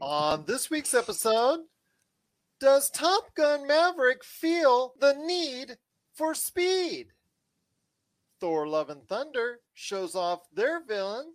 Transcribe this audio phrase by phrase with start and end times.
[0.00, 1.60] On this week's episode,
[2.60, 5.76] does Top Gun Maverick feel the need
[6.14, 7.08] for speed?
[8.40, 11.34] Thor Love and Thunder shows off their villain,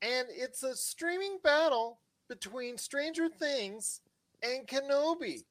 [0.00, 4.00] and it's a streaming battle between Stranger Things
[4.42, 5.44] and Kenobi.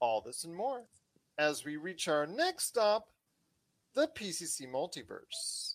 [0.00, 0.82] All this and more
[1.38, 3.10] as we reach our next stop,
[3.94, 5.74] the PCC Multiverse.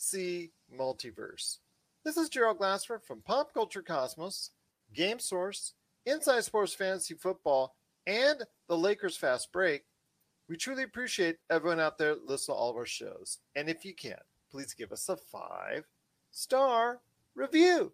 [0.00, 1.58] Multiverse.
[2.04, 4.50] This is Gerald Glassford from Pop Culture Cosmos,
[4.94, 5.74] Game Source,
[6.06, 7.76] Inside Sports Fantasy Football,
[8.06, 9.84] and the Lakers Fast Break.
[10.48, 13.38] We truly appreciate everyone out there listening to all of our shows.
[13.54, 14.16] And if you can,
[14.50, 15.84] please give us a five
[16.30, 17.00] star
[17.34, 17.92] review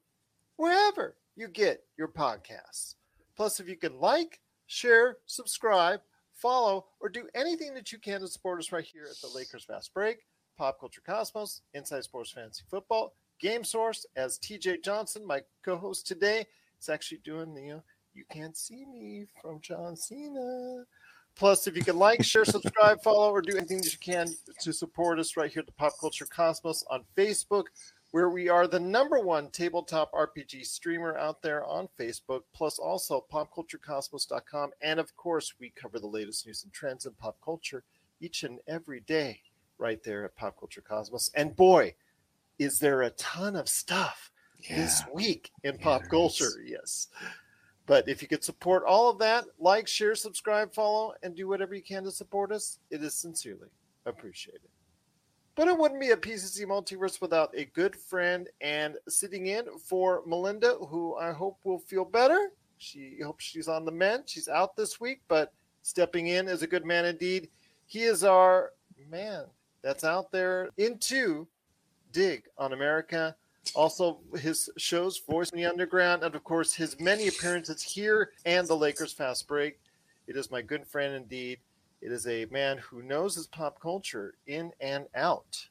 [0.56, 2.94] wherever you get your podcasts.
[3.36, 6.00] Plus, if you can like, share, subscribe,
[6.32, 9.64] follow, or do anything that you can to support us right here at the Lakers
[9.64, 10.18] Fast Break,
[10.56, 16.06] Pop Culture Cosmos, Inside Sports Fantasy Football, Game Source, as TJ Johnson, my co host
[16.06, 16.46] today,
[16.80, 17.82] is actually doing the, you
[18.14, 20.84] you can't see me from John Cena.
[21.34, 24.26] Plus, if you can like, share, subscribe, follow, or do anything that you can
[24.60, 27.64] to support us right here at the Pop Culture Cosmos on Facebook,
[28.12, 33.26] where we are the number one tabletop RPG streamer out there on Facebook, plus also
[33.30, 34.70] popculturecosmos.com.
[34.80, 37.84] And of course, we cover the latest news and trends in pop culture
[38.18, 39.40] each and every day
[39.78, 41.30] right there at Pop Culture Cosmos.
[41.34, 41.94] And boy,
[42.58, 44.30] is there a ton of stuff
[44.68, 44.76] yeah.
[44.76, 46.50] this week in yeah, pop culture.
[46.64, 47.08] Yes.
[47.86, 51.74] But if you could support all of that, like, share, subscribe, follow, and do whatever
[51.74, 53.68] you can to support us, it is sincerely
[54.06, 54.68] appreciated.
[55.54, 60.22] But it wouldn't be a PCC multiverse without a good friend and sitting in for
[60.26, 62.50] Melinda, who I hope will feel better.
[62.78, 64.24] She hopes she's on the mend.
[64.26, 67.48] She's out this week, but stepping in is a good man indeed.
[67.86, 68.72] He is our
[69.08, 69.44] man
[69.86, 71.46] that's out there into
[72.12, 73.36] Dig on America
[73.74, 78.66] also, his shows, Voice in the Underground, and of course, his many appearances here and
[78.66, 79.78] the Lakers Fast Break.
[80.26, 81.58] It is my good friend indeed.
[82.00, 85.66] It is a man who knows his pop culture in and out.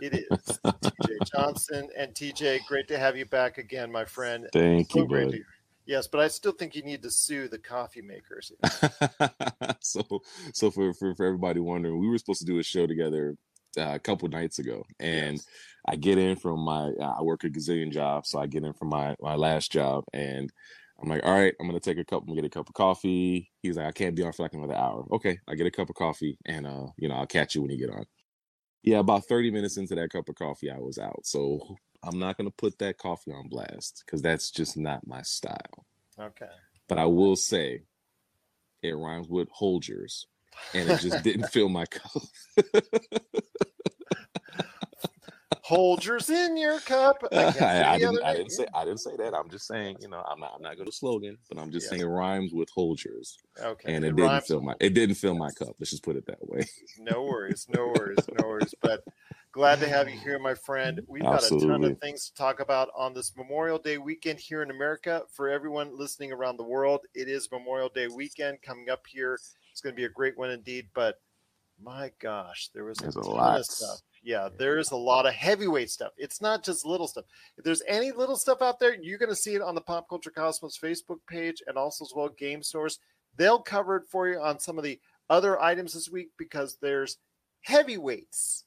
[0.00, 1.88] It is TJ Johnson.
[1.96, 4.48] And TJ, great to have you back again, my friend.
[4.52, 5.38] Thank so you, bud.
[5.84, 8.52] Yes, but I still think you need to sue the coffee makers.
[9.80, 10.22] so,
[10.52, 13.36] so for, for, for everybody wondering, we were supposed to do a show together
[13.78, 15.46] uh, a couple nights ago, and yes.
[15.86, 18.72] I get in from my uh, I work a gazillion jobs, so I get in
[18.72, 20.52] from my my last job, and
[21.02, 22.74] I'm like, all right, I'm gonna take a cup, I'm gonna get a cup of
[22.74, 23.50] coffee.
[23.62, 25.04] He's like, I can't be on for like another hour.
[25.12, 27.70] Okay, I get a cup of coffee, and uh, you know, I'll catch you when
[27.70, 28.04] you get on.
[28.82, 31.24] Yeah, about 30 minutes into that cup of coffee, I was out.
[31.24, 35.86] So I'm not gonna put that coffee on blast because that's just not my style.
[36.18, 36.46] Okay.
[36.88, 37.82] But I will say,
[38.82, 40.26] it rhymes with Holgers,
[40.74, 42.22] and it just didn't fill my cup.
[45.72, 47.16] Folgers in your cup.
[47.32, 49.34] I, I, I didn't, I didn't say I didn't say that.
[49.34, 51.88] I'm just saying, you know, I'm not I'm not going to slogan, but I'm just
[51.88, 53.38] saying it rhymes with Holgers.
[53.58, 53.94] Okay.
[53.94, 55.74] And it, it didn't fill my it didn't fill my cup.
[55.78, 56.66] Let's just put it that way.
[56.98, 58.74] no worries, no worries, no worries.
[58.82, 59.04] But
[59.52, 61.00] glad to have you here, my friend.
[61.06, 61.68] We've Absolutely.
[61.68, 64.70] got a ton of things to talk about on this Memorial Day weekend here in
[64.70, 65.22] America.
[65.32, 69.38] For everyone listening around the world, it is Memorial Day weekend coming up here.
[69.72, 70.86] It's going to be a great one indeed.
[70.94, 71.20] But
[71.82, 73.58] my gosh, there was a, a lot.
[73.58, 76.12] of stuff yeah, there's a lot of heavyweight stuff.
[76.16, 77.24] It's not just little stuff.
[77.58, 80.08] If there's any little stuff out there, you're going to see it on the Pop
[80.08, 82.98] Culture Cosmos Facebook page and also as well Game Source.
[83.36, 87.18] They'll cover it for you on some of the other items this week because there's
[87.62, 88.64] heavyweights.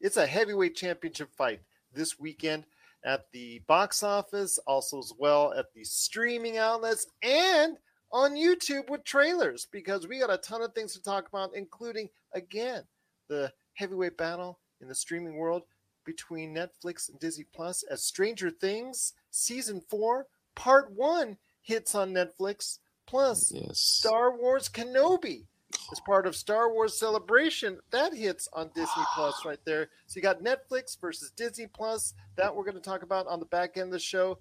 [0.00, 1.60] It's a heavyweight championship fight
[1.92, 2.64] this weekend
[3.04, 7.76] at the box office, also as well at the streaming outlets and
[8.10, 12.08] on YouTube with trailers because we got a ton of things to talk about, including
[12.32, 12.84] again
[13.28, 15.62] the heavyweight battle in the streaming world
[16.04, 22.78] between Netflix and Disney Plus as Stranger Things season 4 part 1 hits on Netflix
[23.06, 23.78] plus yes.
[23.78, 25.44] Star Wars Kenobi
[25.92, 29.88] as part of Star Wars Celebration that hits on Disney Plus right there.
[30.06, 33.46] So you got Netflix versus Disney Plus that we're going to talk about on the
[33.46, 34.38] back end of the show.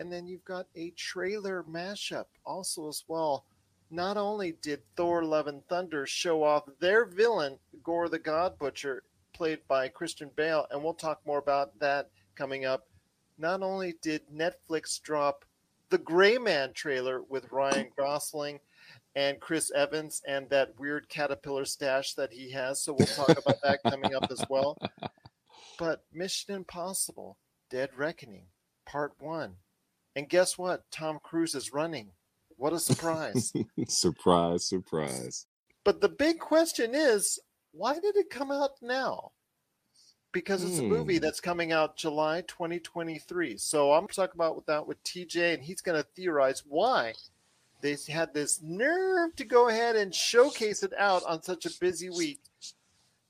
[0.00, 3.44] And then you've got a trailer mashup also as well.
[3.90, 9.02] Not only did Thor Love and Thunder show off their villain, Gorr the God Butcher,
[9.34, 12.86] played by Christian Bale, and we'll talk more about that coming up.
[13.36, 15.44] Not only did Netflix drop
[15.90, 18.58] the Grey Man trailer with Ryan Gosling
[19.14, 23.60] and Chris Evans and that weird caterpillar stash that he has, so we'll talk about
[23.62, 24.78] that coming up as well.
[25.78, 27.36] But Mission Impossible
[27.70, 28.46] Dead Reckoning
[28.86, 29.56] Part 1.
[30.16, 30.84] And guess what?
[30.90, 32.08] Tom Cruise is running.
[32.56, 33.52] What a surprise.
[33.88, 35.46] surprise, surprise.
[35.84, 37.38] But the big question is
[37.72, 39.32] why did it come out now?
[40.32, 41.22] Because it's a movie Hmm.
[41.22, 43.56] that's coming out July 2023.
[43.56, 47.14] So I'm talking about that with TJ, and he's going to theorize why
[47.80, 52.10] they had this nerve to go ahead and showcase it out on such a busy
[52.10, 52.40] week.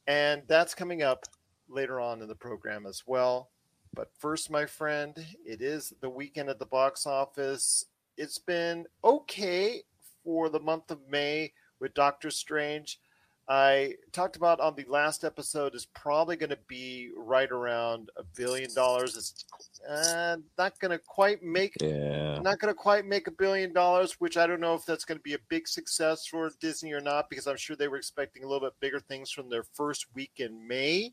[0.07, 1.25] And that's coming up
[1.69, 3.49] later on in the program as well.
[3.95, 5.15] But first, my friend,
[5.45, 7.87] it is the weekend at the box office.
[8.17, 9.83] It's been okay
[10.25, 13.01] for the month of May with Doctor Strange.
[13.49, 18.23] I talked about on the last episode is probably going to be right around a
[18.37, 19.17] billion dollars.
[19.17, 19.45] It's
[19.91, 22.39] uh, not going to quite make Yeah.
[22.43, 25.19] not going to quite make a billion dollars, which I don't know if that's going
[25.19, 28.45] to be a big success for Disney or not, because I'm sure they were expecting
[28.45, 31.13] a little bit bigger things from their first week in May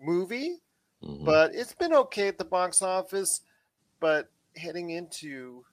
[0.00, 0.56] movie.
[1.02, 1.24] Mhm.
[1.24, 3.42] But it's been okay at the box office.
[4.00, 5.64] But heading into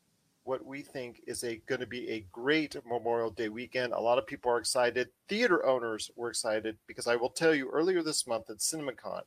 [0.43, 4.17] what we think is a going to be a great Memorial Day weekend, a lot
[4.17, 5.09] of people are excited.
[5.27, 9.23] Theater owners were excited because I will tell you earlier this month at CinemaCon,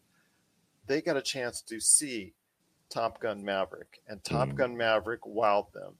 [0.86, 2.34] they got a chance to see
[2.88, 4.54] Top Gun Maverick, and Top Mhm.
[4.56, 5.98] Gun Maverick wowed them.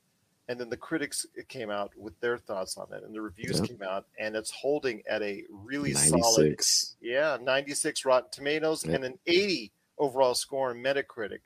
[0.49, 3.69] And then the critics came out with their thoughts on it, and the reviews Yep.
[3.69, 6.97] came out, and it's holding at a really solid 96.
[7.01, 8.95] yeah, 96 Rotten Tomatoes Yeah.
[8.97, 11.41] and an 80 overall score on Metacritic,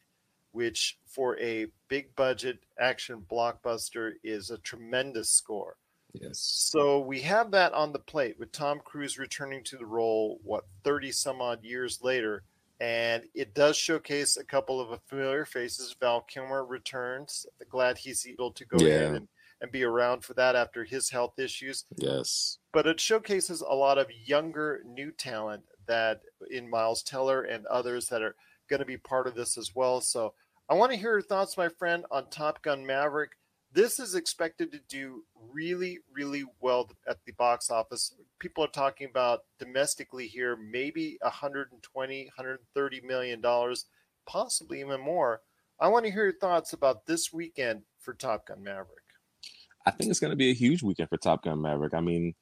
[0.53, 5.77] which for a big budget action blockbuster is a tremendous score.
[6.15, 6.39] Yes.
[6.39, 10.65] So we have that on the plate with Tom Cruise returning to the role, what,
[10.85, 12.45] 30 some odd years later.
[12.81, 15.95] And it does showcase a couple of familiar faces.
[15.99, 17.47] Val Kilmer returns.
[17.69, 18.89] Glad he's able to go Yeah.
[18.95, 19.29] ahead and,
[19.61, 22.59] and be around for that after his health issues Yes.
[22.73, 26.21] but it showcases a lot of younger new talent that
[26.51, 28.37] in Miles Teller and others that are
[28.69, 30.01] going to be part of this as well.
[30.01, 30.35] So
[30.69, 33.33] I want to hear your thoughts, my friend, on Top Gun Maverick.
[33.73, 38.15] This is expected to do really, really well at the box office.
[38.39, 43.87] People are talking about domestically here, maybe 120, 130 million dollars,
[44.27, 45.41] possibly even more.
[45.81, 48.89] I want to hear your thoughts about this weekend for Top Gun Maverick.
[49.85, 51.95] I think it's going to be a huge weekend for Top Gun Maverick.
[51.95, 52.35] I mean,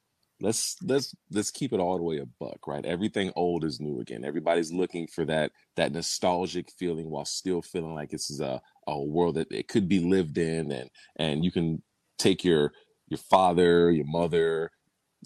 [0.42, 2.84] let's let's let's keep it all the way a buck, right?
[2.84, 4.24] Everything old is new again.
[4.24, 9.00] Everybody's looking for that that nostalgic feeling while still feeling like this is a a
[9.00, 11.82] world that it could be lived in, and and you can
[12.18, 12.72] take your
[13.08, 14.70] your father, your mother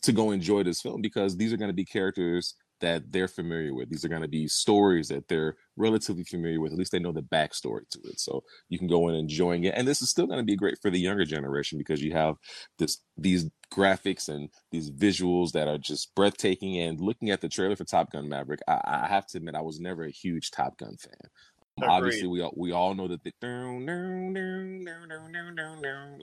[0.03, 3.75] to go enjoy this film because these are going to be characters that they're familiar
[3.75, 3.89] with.
[3.89, 6.73] These are going to be stories that they're relatively familiar with.
[6.73, 8.21] At least they know the backstory to it.
[8.21, 9.75] So you can go in enjoying it.
[9.77, 12.37] And this is still going to be great for the younger generation because you have
[12.79, 16.79] this these graphics and these visuals that are just breathtaking.
[16.79, 19.63] And looking at the trailer for Top Gun Maverick, I, I have to admit I
[19.63, 21.31] was never a huge Top Gun fan.
[21.79, 21.91] Agreed.
[21.91, 23.33] Obviously, we all, we all know that the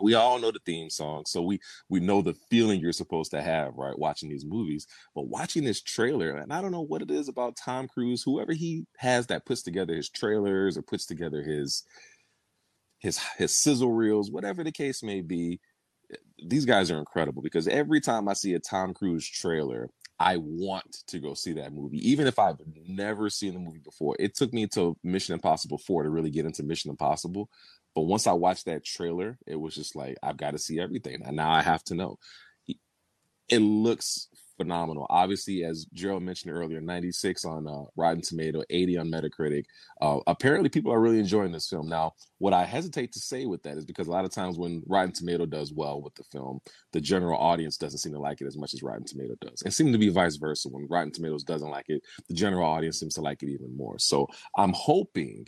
[0.01, 1.59] we all know the theme song, so we
[1.89, 3.97] we know the feeling you're supposed to have, right?
[3.97, 7.55] Watching these movies, but watching this trailer, and I don't know what it is about
[7.55, 11.83] Tom Cruise, whoever he has that puts together his trailers or puts together his
[12.97, 15.59] his his sizzle reels, whatever the case may be.
[16.11, 16.16] Eh,
[16.47, 19.89] these guys are incredible because every time I see a Tom Cruise trailer,
[20.23, 22.56] I want to go see that movie, even if I've
[22.87, 24.15] never seen the movie before.
[24.18, 27.49] It took me to Mission Impossible 4 to really get into Mission Impossible.
[27.94, 31.23] But once I watched that trailer, it was just like, I've got to see everything.
[31.25, 32.19] And now I have to know.
[33.49, 35.07] It looks phenomenal.
[35.10, 39.66] Obviously, as Gerald mentioned earlier, 96 on uh, Rotten Tomato, 80 on Metacritic.
[40.02, 41.88] Uh, apparently, people are really enjoying this film.
[41.88, 44.83] Now, what I hesitate to say with that is because a lot of times when
[44.88, 46.60] Rotten Tomato does well with the film,
[46.92, 49.62] the general audience doesn't seem to like it as much as Rotten Tomato does.
[49.64, 50.69] And seems to be vice versa.
[50.69, 54.00] When Rotten Tomatoes doesn't like it, the general audience seems to like it even more.
[54.00, 55.48] So I'm hoping,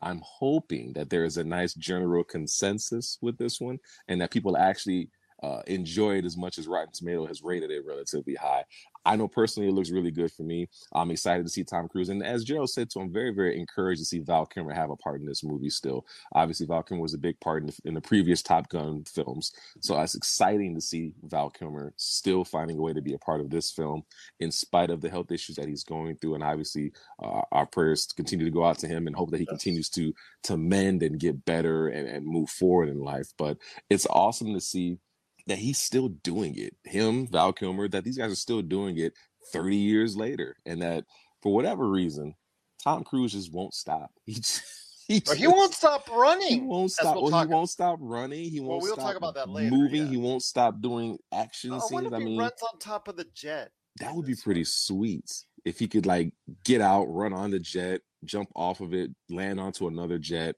[0.00, 4.56] I'm hoping that there is a nice general consensus with this one and that people
[4.56, 5.10] actually
[5.42, 8.64] uh, enjoy it as much as Rotten Tomato has rated it relatively high.
[9.04, 10.68] I know personally it looks really good for me.
[10.92, 12.08] I'm excited to see Tom Cruise.
[12.08, 14.96] And as Gerald said, so I'm very, very encouraged to see Val Kilmer have a
[14.96, 16.04] part in this movie still.
[16.34, 19.52] Obviously, Val Kilmer was a big part in the, in the previous Top Gun films.
[19.80, 23.40] So it's exciting to see Val Kilmer still finding a way to be a part
[23.40, 24.02] of this film
[24.40, 26.34] in spite of the health issues that he's going through.
[26.34, 29.46] And obviously, uh, our prayers continue to go out to him and hope that he
[29.48, 29.62] Yes.
[29.62, 30.12] continues to
[30.44, 33.32] to mend and get better and, and move forward in life.
[33.38, 33.58] But
[33.90, 34.98] it's awesome to see
[35.46, 36.74] that he's still doing it.
[36.84, 39.12] Him, Val Kilmer, that these guys are still doing it
[39.52, 40.56] 30 years later.
[40.66, 41.04] And that
[41.42, 42.34] for whatever reason,
[42.82, 44.10] Tom Cruise just won't stop.
[44.26, 44.62] He just,
[45.08, 46.48] he, But he won't stop running.
[46.48, 47.14] He won't stop.
[47.14, 48.50] we'll Well, he won't stop running.
[48.50, 50.02] He won't we'll stop talk about that later, moving.
[50.02, 50.08] yeah.
[50.10, 52.12] He won't stop doing action oh, I scenes.
[52.12, 53.70] I he mean, runs on top of the jet.
[54.00, 55.30] that would be pretty sweet
[55.64, 56.32] if he could like
[56.64, 60.56] get out, run on the jet, jump off of it, land onto another jet.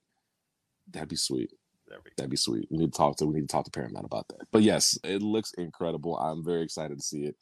[0.91, 1.53] That'd be sweet.
[1.89, 2.15] There we go.
[2.17, 2.69] That'd be sweet.
[2.71, 4.47] We need to talk to we need to talk to Paramount about that.
[4.53, 6.17] But yes, it looks incredible.
[6.17, 7.37] I'm very excited to see it.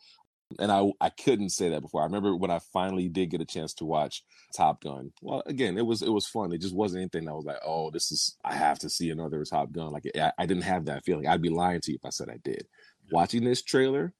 [0.60, 2.02] And I I couldn't say that before.
[2.02, 4.22] I remember when I finally did get a chance to watch
[4.54, 5.12] Top Gun.
[5.20, 6.52] Well, again, it was it was fun.
[6.52, 9.44] It just wasn't anything that was like, oh, this is I have to see another
[9.44, 9.90] Top Gun.
[9.90, 11.26] Like I, I didn't have that feeling.
[11.26, 12.66] I'd be lying to you if I said I did.
[13.10, 14.14] Watching this trailer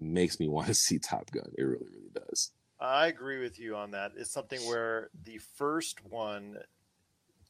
[0.00, 1.50] makes me want to see Top Gun.
[1.58, 2.52] It really, really does.
[2.80, 4.12] I agree with you on that.
[4.16, 6.58] It's something where the first one,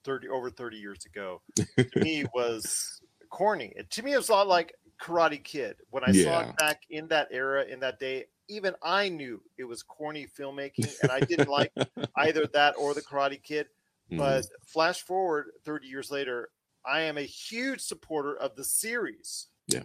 [0.04, 3.73] 30 over 30 years ago, to me was corny.
[3.76, 5.76] It- To me, it was a lot like Karate Kid.
[5.90, 9.64] When I saw it back in that era, in that day, even I knew it
[9.64, 11.73] was corny filmmaking, and I didn't like
[12.16, 13.66] either that or the Karate Kid.
[14.12, 14.18] Mhm.
[14.18, 16.50] But flash forward 30 years later,
[16.87, 19.49] I am a huge supporter of the series.
[19.66, 19.84] Yeah.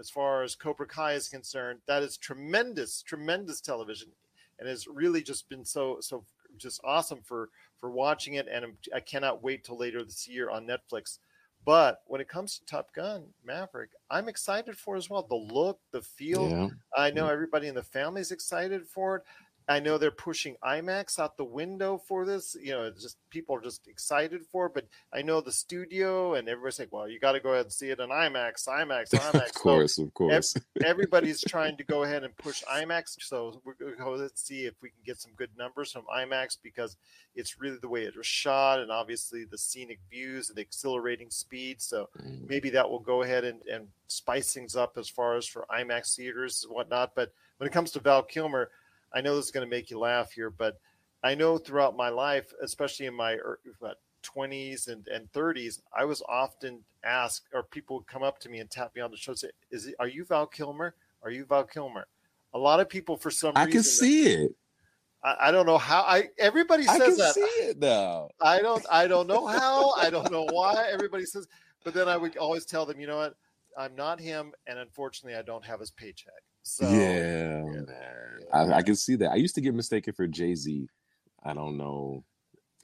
[0.00, 4.08] As far as Cobra Kai is concerned, that is tremendous, tremendous television,
[4.58, 6.24] and has really just been so so
[6.56, 8.48] just awesome for for watching it.
[8.48, 11.18] And I cannot wait till later this year on Netflix.
[11.64, 15.22] But when it comes to Top Gun Maverick, I'm excited for it as well.
[15.22, 16.68] The look, the feel, yeah.
[16.96, 19.22] I know everybody in the family is excited for it.
[19.68, 22.56] I know they're pushing IMAX out the window for this.
[22.60, 24.74] You know, just people are just excited for it.
[24.74, 27.72] But I know the studio and everybody's like, "Well, you got to go ahead and
[27.72, 30.52] see it in IMAX, IMAX, IMAX." of course, of course.
[30.52, 33.16] So everybody's trying to go ahead and push IMAX.
[33.20, 36.04] So we're going to go and see if we can get some good numbers from
[36.14, 36.96] IMAX because
[37.34, 41.30] it's really the way it was shot and obviously the scenic views and the accelerating
[41.30, 41.80] speed.
[41.82, 42.48] So Mm.
[42.48, 46.16] maybe that will go ahead and, and spice things up as far as for IMAX
[46.16, 47.14] theaters and whatnot.
[47.14, 48.70] But when it comes to Val Kilmer,
[49.14, 50.78] I know this is going to make you laugh here, but
[51.22, 53.58] I know throughout my life, especially in my er,
[54.22, 58.58] 20s and, and 30s, I was often asked, or people would come up to me
[58.58, 60.94] and tap me on the shoulder and say, Is it, Are you Val Kilmer?
[61.22, 62.06] Are you Val Kilmer?
[62.54, 64.52] A lot of people, for some I reason, I can see it.
[65.22, 66.02] I, I don't know how.
[66.02, 67.34] I everybody says I can that.
[67.34, 68.28] see it now.
[68.40, 69.92] I don't I don't know how.
[69.94, 70.88] I don't know why.
[70.90, 71.46] Everybody says,
[71.84, 73.34] but then I would always tell them, you know what?
[73.76, 76.42] I'm not him, and unfortunately, I don't have his paycheck.
[76.68, 78.44] So yeah, yeah.
[78.52, 79.30] I, I can see that.
[79.30, 80.86] I used to get mistaken for Jay Z.
[81.42, 82.24] I don't know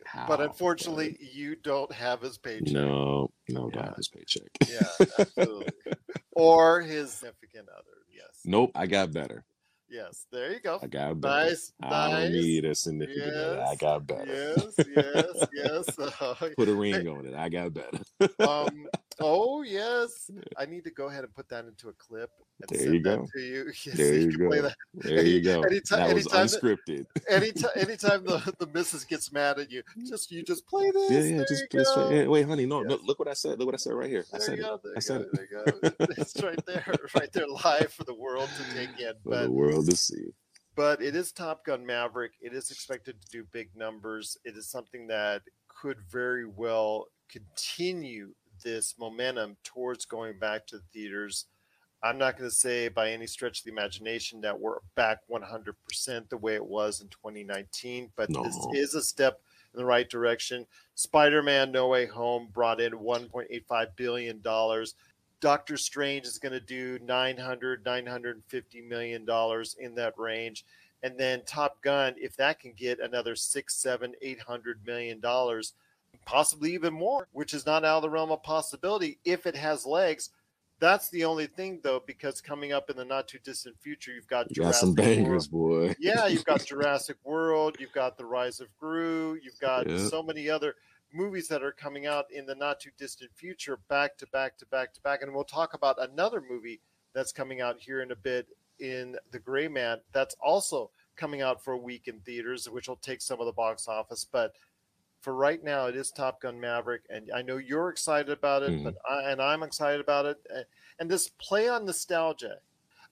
[0.06, 0.26] how.
[0.26, 2.72] but unfortunately, you don't have his paycheck.
[2.72, 4.48] no, no, don't have his paycheck.
[4.68, 5.68] Yeah, absolutely.
[6.32, 7.84] or his significant other.
[8.10, 8.40] Yes.
[8.44, 9.44] Nope, I got better.
[9.88, 10.26] Yes.
[10.32, 10.80] There you go.
[10.82, 11.50] I got better.
[11.50, 11.72] Nice.
[11.82, 12.22] I nice.
[12.22, 13.62] don't need a significant other.
[13.62, 14.54] I got better.
[14.56, 14.74] Yes.
[14.96, 15.46] Yes.
[15.52, 15.98] Yes.
[15.98, 17.34] Uh, Put a ring on it.
[17.34, 18.00] I got better.
[18.40, 18.88] um,
[19.20, 22.30] oh yes, I need to go ahead and put that into a clip
[22.60, 23.26] and There send you that go.
[23.34, 23.64] to you.
[23.84, 24.70] Yes, There you play go.
[24.94, 25.62] There you go.
[25.62, 27.06] Anytime- that was anytime that- unscripted.
[27.28, 31.10] Anytime, anytime the the missus gets mad at you, just you just play this.
[31.10, 31.44] Yeah, yeah.
[31.48, 32.66] Just, you just wait, honey.
[32.66, 32.98] No, no.
[33.04, 33.58] Look what I said.
[33.58, 34.24] Look what I said right here.
[34.32, 34.66] I There said you it.
[34.66, 34.80] go.
[34.82, 35.24] There I you said go.
[35.24, 35.50] it.
[35.50, 36.14] There you go.
[36.18, 39.12] It's right there, right there, live for the world to take in.
[39.22, 40.32] For But the world to see.
[40.76, 42.32] but it is Top Gun Maverick.
[42.40, 44.36] It is expected to do big numbers.
[44.44, 48.30] It is something that could very well continue
[48.64, 51.46] this momentum towards going back to the theaters.
[52.02, 56.28] I'm not going to say by any stretch of the imagination that we're back 100%
[56.28, 59.40] the way it was in 2019, but this is a step
[59.72, 60.66] in the right direction.
[60.94, 64.42] Spider Man No Way Home brought in $1.85 billion.
[65.40, 70.64] Doctor Strange is going to do 900, 950 million dollars in that range.
[71.02, 75.74] And then Top Gun, if that can get another six, seven, eight hundred million dollars,
[76.24, 79.84] possibly even more, which is not out of the realm of possibility if it has
[79.86, 80.30] legs.
[80.80, 84.26] That's the only thing, though, because coming up in the not too distant future, you've
[84.26, 85.16] got You got some Jurassic World.
[85.26, 85.94] bangers, boy.
[86.00, 89.98] Yeah, you've got Jurassic World, you've got The Rise of Gru, you've got Yeah.
[90.08, 90.74] so many other
[91.12, 94.66] movies that are coming out in the not too distant future, back to back to
[94.66, 95.22] back to back.
[95.22, 96.80] And we'll talk about another movie
[97.12, 98.48] that's coming out here in a bit
[98.80, 102.96] in The Grey Man that's also coming out for a week in theaters, which will
[102.96, 104.26] take some of the box office.
[104.30, 104.54] But
[105.24, 108.74] for right now, it is Top Gun Maverick, and I know you're excited about it,
[108.74, 108.84] Mhm.
[108.84, 110.38] but I, and I'm excited about it.
[110.98, 112.60] And- this play on nostalgia,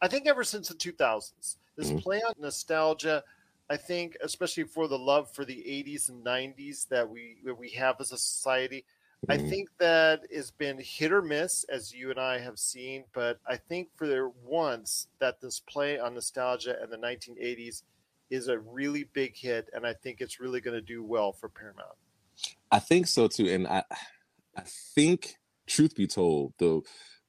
[0.02, 2.02] I think ever since the 2000s, this Mhm.
[2.04, 3.24] play on nostalgia,
[3.70, 7.70] I think, especially for the love for the 80s and 90s that we that we
[7.72, 8.86] have as a society,
[9.28, 9.48] I Mhm.
[9.50, 13.06] think that has been hit or miss, as you and I have seen.
[13.14, 17.84] But I think for once that this play on nostalgia and the 1980s
[18.32, 21.48] is a really big hit, and I think it's really going to do well for
[21.50, 21.98] Paramount.
[22.70, 23.84] I think so too, and I,
[24.56, 24.62] I
[24.94, 25.36] think,
[25.66, 26.80] truth be told, the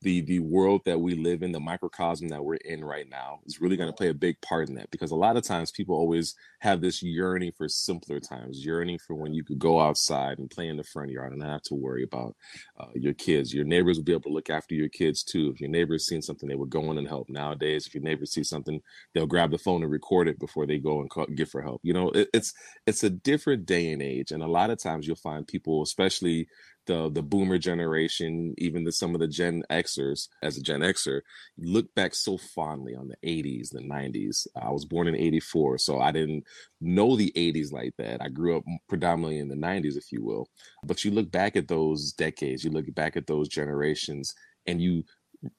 [0.04, 3.60] the the world that we live in, the microcosm that we're in right now, is
[3.62, 4.92] really going to play a big part in that.
[4.92, 9.16] Because a lot of times people always have this yearning for simpler times, yearning for
[9.16, 11.76] when you could go outside and play in the front yard and not have to
[11.76, 12.36] worry about
[12.80, 13.54] uh, your kids.
[13.54, 15.52] Your neighbors will be able to look after your kids too.
[15.54, 17.30] If your neighbor's seen something, they would go in and help.
[17.30, 18.82] Nowadays, if your neighbor sees something,
[19.14, 21.82] they'll grab the phone and record it before they go and call, get for help.
[21.84, 22.54] You know, it, it's
[22.86, 26.48] it's a different day and age, and a lot of times you'll find people, especially
[26.86, 31.22] the the boomer generation, even the some of the Gen Xers, as a Gen Xer,
[31.58, 34.48] look back so fondly on the 80s, the 90s.
[34.56, 36.46] I was born in 84, so I didn't
[36.82, 38.22] know the 80s like that.
[38.22, 40.48] I grew up predominantly in the 90s, if you will.
[40.86, 44.34] But you look back at those decades, you look back at those generations,
[44.66, 45.04] and you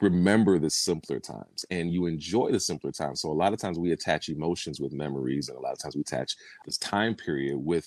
[0.00, 3.21] remember the simpler times and you enjoy the simpler times.
[3.21, 5.95] So a lot of times we attach emotions with memories, and a lot of times
[5.95, 7.87] we attach this time period with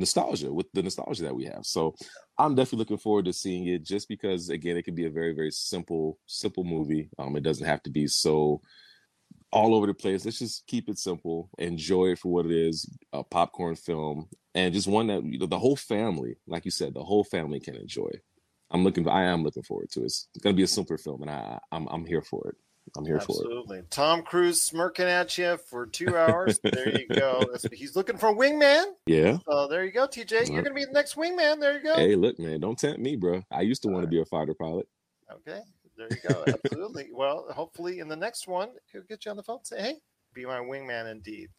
[0.00, 1.64] nostalgia with the nostalgia that we have.
[1.64, 1.94] So
[2.38, 5.32] I'm definitely looking forward to seeing it just because again it can be a very
[5.32, 7.08] very simple simple movie.
[7.18, 8.60] Um it doesn't have to be so
[9.52, 10.24] all over the place.
[10.24, 14.74] Let's just keep it simple, enjoy it for what it is, a popcorn film and
[14.74, 17.76] just one that you know the whole family, like you said, the whole family can
[17.76, 18.10] enjoy.
[18.70, 20.06] I'm looking I am looking forward to it.
[20.06, 22.56] It's going to be a simpler film and I I'm I'm here for it.
[22.96, 23.44] I'm here Absolutely.
[23.44, 23.58] for it.
[23.60, 23.82] Absolutely.
[23.90, 26.58] Tom Cruise smirking at you for two hours.
[26.62, 27.44] there you go.
[27.72, 28.84] He's looking for a wingman.
[29.06, 29.38] Yeah.
[29.48, 30.48] So there you go, TJ.
[30.48, 31.60] You're going to be the next wingman.
[31.60, 31.94] There you go.
[31.94, 33.44] Hey, look, man, don't tempt me, bro.
[33.50, 34.88] I used to want to be a fighter pilot.
[35.32, 35.60] Okay.
[35.96, 36.44] There you go.
[36.46, 37.10] Absolutely.
[37.14, 39.94] well, hopefully in the next one, he'll get you on the phone and say, hey,
[40.34, 41.50] be my wingman indeed.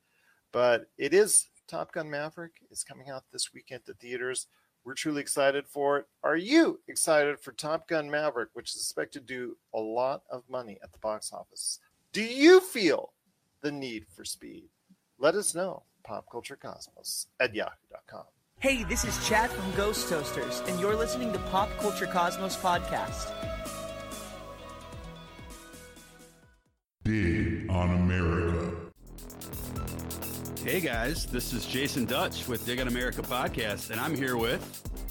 [0.51, 2.53] But it is Top Gun Maverick.
[2.69, 4.47] It's coming out this weekend to theaters.
[4.83, 6.07] We're truly excited for it.
[6.23, 10.43] Are you excited for Top Gun Maverick, which is expected to do a lot of
[10.49, 11.79] money at the box office?
[12.13, 13.13] Do you feel
[13.61, 14.69] the need for speed?
[15.19, 15.83] Let us know.
[16.07, 18.23] PopCultureCosmos at yahoo.com.
[18.59, 23.31] Hey, this is Chad from Ghost Toasters, and you're listening to Pop Culture Cosmos Podcast.
[27.03, 28.70] Dig on America.
[30.63, 34.61] Hey guys, this is Jason Dutch with Dig on America podcast, and I'm here with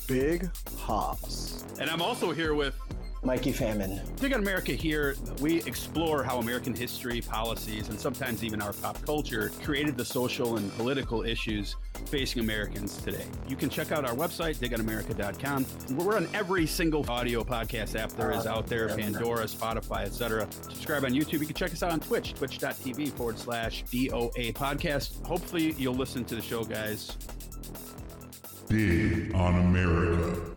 [0.06, 1.64] Big Hops.
[1.80, 2.78] And I'm also here with
[3.24, 4.00] Mikey Famine.
[4.14, 9.04] Dig on America here, we explore how American history, policies, and sometimes even our pop
[9.04, 11.74] culture created the social and political issues
[12.08, 13.24] facing Americans today.
[13.48, 15.66] You can check out our website, digonamerica.com.
[15.96, 20.46] We're on every single audio podcast app there is out there, Pandora, Spotify, etc.
[20.50, 21.40] Subscribe on YouTube.
[21.40, 25.24] You can check us out on Twitch, twitch.tv forward slash DOA podcast.
[25.24, 27.16] Hopefully you'll listen to the show, guys.
[28.68, 30.50] Dig on America.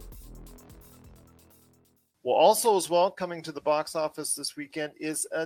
[2.23, 5.45] Well, also as well, coming to the box office this weekend is a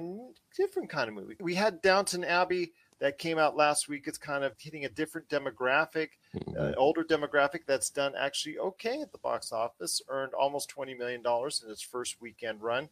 [0.55, 1.35] different kind of movie.
[1.39, 4.05] We had Downton Abbey that came out last week.
[4.07, 6.53] It's kind of hitting a different demographic, mm-hmm.
[6.57, 11.21] uh, older demographic that's done actually okay at the box office, earned almost $20 million
[11.25, 12.89] in its first weekend run.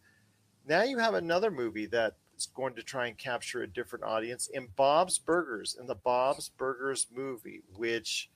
[0.67, 4.49] Now you have another movie that is going to try and capture a different audience
[4.53, 8.29] in Bob's Burgers, in the Bob's Burgers movie, which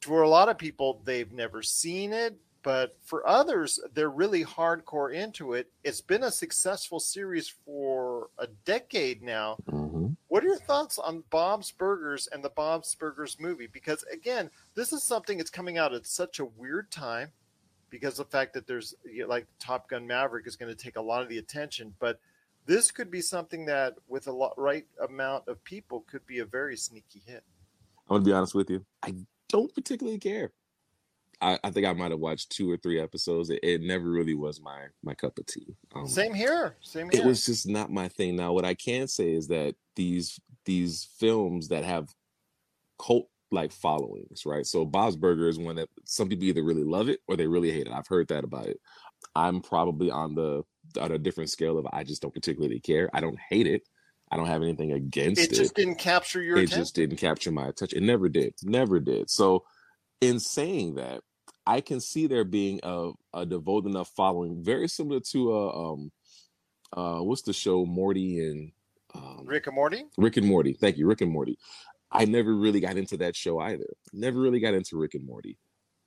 [0.00, 2.36] for a lot of people, they've never seen it
[2.66, 5.70] but for others, they're really hardcore into it.
[5.84, 9.58] It's been a successful series for a decade now.
[9.70, 10.14] Mm-hmm.
[10.28, 13.68] What are your thoughts on Bob's Burgers and the Bob's Burgers movie?
[13.68, 17.30] Because again, this is something that's coming out at such a weird time
[17.90, 20.96] because the fact that there's you know, like Top Gun Maverick is going to take
[20.96, 22.18] a lot of the attention, but
[22.66, 26.44] this could be something that with a lot, right amount of people could be a
[26.44, 27.44] very sneaky hit.
[28.08, 28.84] I'm going to be honest with you.
[29.04, 29.14] I
[29.48, 30.50] don't particularly care.
[31.40, 33.50] I, I, think I might have watched two or three episodes.
[33.50, 35.76] It, it never really was my my cup of tea.
[35.94, 36.76] Um, Same here.
[36.80, 37.20] Same here.
[37.20, 38.36] It was just not my thing.
[38.36, 42.08] Now, what I can say is that these these films that have
[42.98, 44.66] cult like followings, right?
[44.66, 47.70] So Bob's Burger is one that some people either really love it or they really
[47.70, 47.92] hate it.
[47.92, 48.80] I've heard that about it.
[49.34, 50.62] I'm probably on the
[51.00, 53.10] on a different scale of I just don't particularly care.
[53.12, 53.82] I don't hate it.
[54.30, 55.52] I don't have anything against it.
[55.52, 56.56] It just didn't capture your.
[56.56, 56.80] It attention?
[56.80, 57.98] just didn't capture my attention.
[57.98, 58.54] It never did.
[58.62, 59.30] Never did.
[59.30, 59.64] So
[60.20, 61.20] in saying that,
[61.66, 66.12] I can see there being a, a devoted enough following, very similar to uh um
[66.92, 68.72] uh what's the show Morty and
[69.14, 70.04] um, Rick and Morty.
[70.16, 70.72] Rick and Morty.
[70.74, 71.58] Thank you, Rick and Morty.
[72.10, 73.86] I never really got into that show either.
[74.12, 75.58] Never really got into Rick and Morty,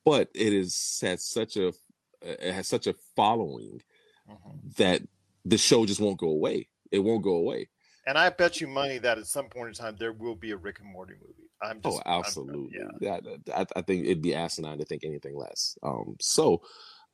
[0.05, 1.73] but it is has such a
[2.21, 3.81] it has such a following
[4.29, 4.57] mm-hmm.
[4.77, 5.01] that
[5.45, 6.67] the show just won't go away.
[6.91, 7.69] It won't go away.
[8.09, 10.57] And I bet you money that at some point in time there will be a
[10.57, 11.47] Rick and Morty movie.
[11.61, 12.79] I'm oh, just, oh, absolutely.
[12.81, 13.19] I'm, yeah,
[13.55, 15.77] I, I, think it'd be asinine to think anything less.
[15.83, 16.63] Um, so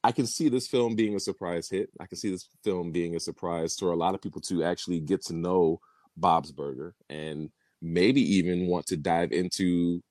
[0.06, 1.90] I can see this film being a surprise hit.
[2.00, 5.02] I can see this film being a surprise to a lot of people to actually
[5.02, 5.82] get to know
[6.16, 7.50] Bob's Burger and
[7.82, 10.02] maybe even want to dive into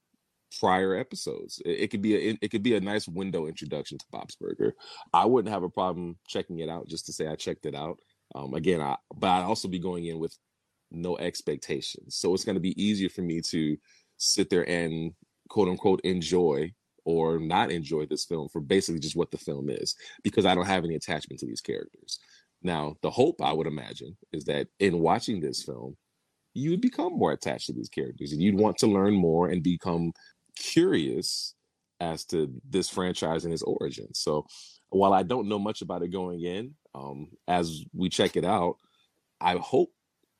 [0.60, 1.62] prior episodes.
[1.64, 4.74] It, it could be a it could be a nice window introduction to Bob's Burger.
[5.14, 8.00] I wouldn't have a problem checking it out just to say I checked it out.
[8.34, 10.36] Um, again, I but I'd also be going in with
[10.94, 13.76] no expectations, so it's going to be easier for me to
[14.16, 15.12] sit there and
[15.48, 16.72] quote unquote enjoy
[17.04, 20.66] or not enjoy this film for basically just what the film is because I don't
[20.66, 22.18] have any attachment to these characters.
[22.62, 25.96] Now, the hope I would imagine is that in watching this film,
[26.54, 29.62] you would become more attached to these characters and you'd want to learn more and
[29.62, 30.12] become
[30.56, 31.54] curious
[32.00, 34.18] as to this franchise and its origins.
[34.20, 34.46] So
[34.88, 38.76] while I don't know much about it going in, um, as we check it out,
[39.40, 39.90] I hope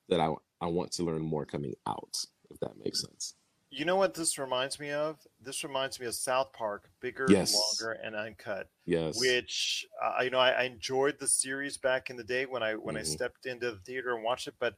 [0.09, 2.17] that I, I want to learn more coming out,
[2.51, 3.35] if that makes sense.
[3.71, 5.27] You know what this reminds me of?
[5.40, 7.45] This reminds me of South Park, bigger, Yes.
[7.45, 8.71] longer, and uncut.
[8.87, 9.17] Yes.
[9.17, 12.75] Which uh, you know, I, I enjoyed the series back in the day when I
[12.75, 13.03] when I Mhm.
[13.03, 14.77] stepped into the theater and watched it, but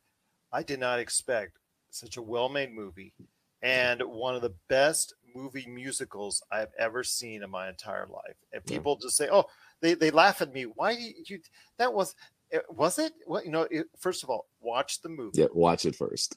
[0.53, 1.59] I did not expect
[1.91, 3.15] such a well-made movie
[3.63, 8.37] and one of the best movie musicals I've ever seen in my entire life.
[8.53, 8.83] And Yeah.
[8.85, 9.45] people just say, "Oh,
[9.81, 10.65] they they laugh at me.
[10.65, 10.93] Why
[11.27, 11.41] you
[11.79, 12.15] that was
[12.51, 13.13] it- was it?
[13.27, 13.63] What you know?
[13.71, 16.37] It, first of all, watch the movie yeah, watch it first.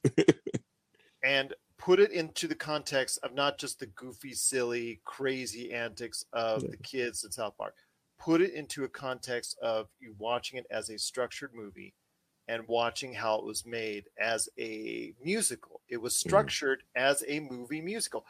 [1.23, 6.63] and put it into the context of not just the goofy, silly, crazy antics of
[6.63, 6.69] Yeah.
[6.71, 7.75] the kids in South Park.
[8.17, 11.93] Put it into a context of you watching it as a structured movie
[12.49, 15.81] and watching how it was made as a musical.
[15.87, 16.29] It was Mm-hmm.
[16.29, 18.25] structured as a movie musical.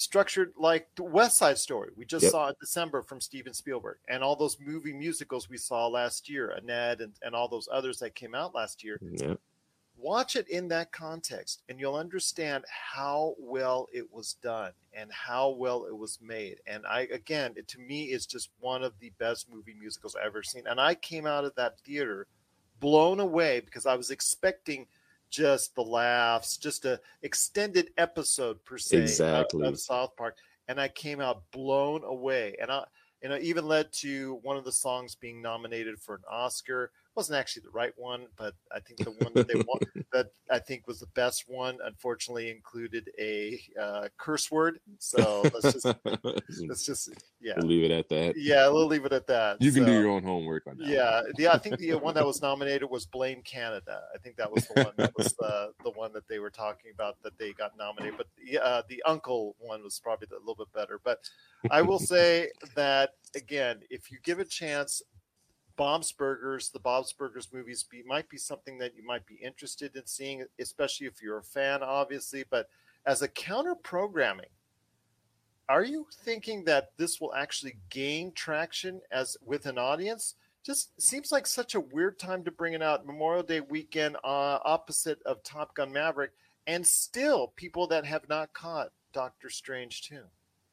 [0.00, 2.32] Structured like the West Side Story, we just Yep.
[2.32, 6.52] saw in December from Steven Spielberg, and all those movie musicals we saw last year,
[6.52, 9.34] Annette and, and all those others that came out last year yeah.
[9.98, 15.50] watch it in that context and you'll understand how well it was done and how
[15.50, 19.12] well it was made and i again it, to me is just one of the
[19.18, 22.26] best movie musicals i've ever seen and i came out of that theater
[22.80, 24.86] blown away because i was expecting
[25.30, 29.66] just the laughs just a extended episode per se of- Exactly.
[29.66, 30.36] of, south park
[30.68, 32.84] and i came out blown away and i
[33.22, 36.90] and it even led to one of the songs being nominated for an oscar
[37.20, 40.58] wasn't actually the right one, but I think the one that they want that I
[40.58, 44.80] think was the best one, unfortunately, included a uh, curse word.
[44.98, 45.84] So let's just
[46.66, 47.10] let's just
[47.42, 48.38] yeah We'll leave it at that.
[48.38, 49.60] yeah we'll leave it at that.
[49.60, 50.88] You can do your own homework on that.
[50.88, 54.00] yeah, the I think the one that was nominated was Blame Canada.
[54.14, 56.90] I think that was the one that was the the one that they were talking
[56.94, 58.16] about that they got nominated.
[58.16, 60.98] But the uh, the Uncle one was probably a little bit better.
[61.04, 61.18] But
[61.70, 65.02] I will say that again, if you give a chance,
[65.80, 69.96] Bob's Burgers, the Bob's Burgers movies be, might be something that you might be interested
[69.96, 72.44] in seeing, especially if you're a fan, obviously.
[72.50, 72.68] But
[73.06, 74.50] as a counter programming,
[75.70, 80.34] are you thinking that this will actually gain traction as with an audience?
[80.66, 84.58] Just seems like such a weird time to bring it out Memorial Day weekend, uh,
[84.62, 86.32] opposite of Top Gun Maverick,
[86.66, 90.24] and still people that have not caught Doctor Strange too.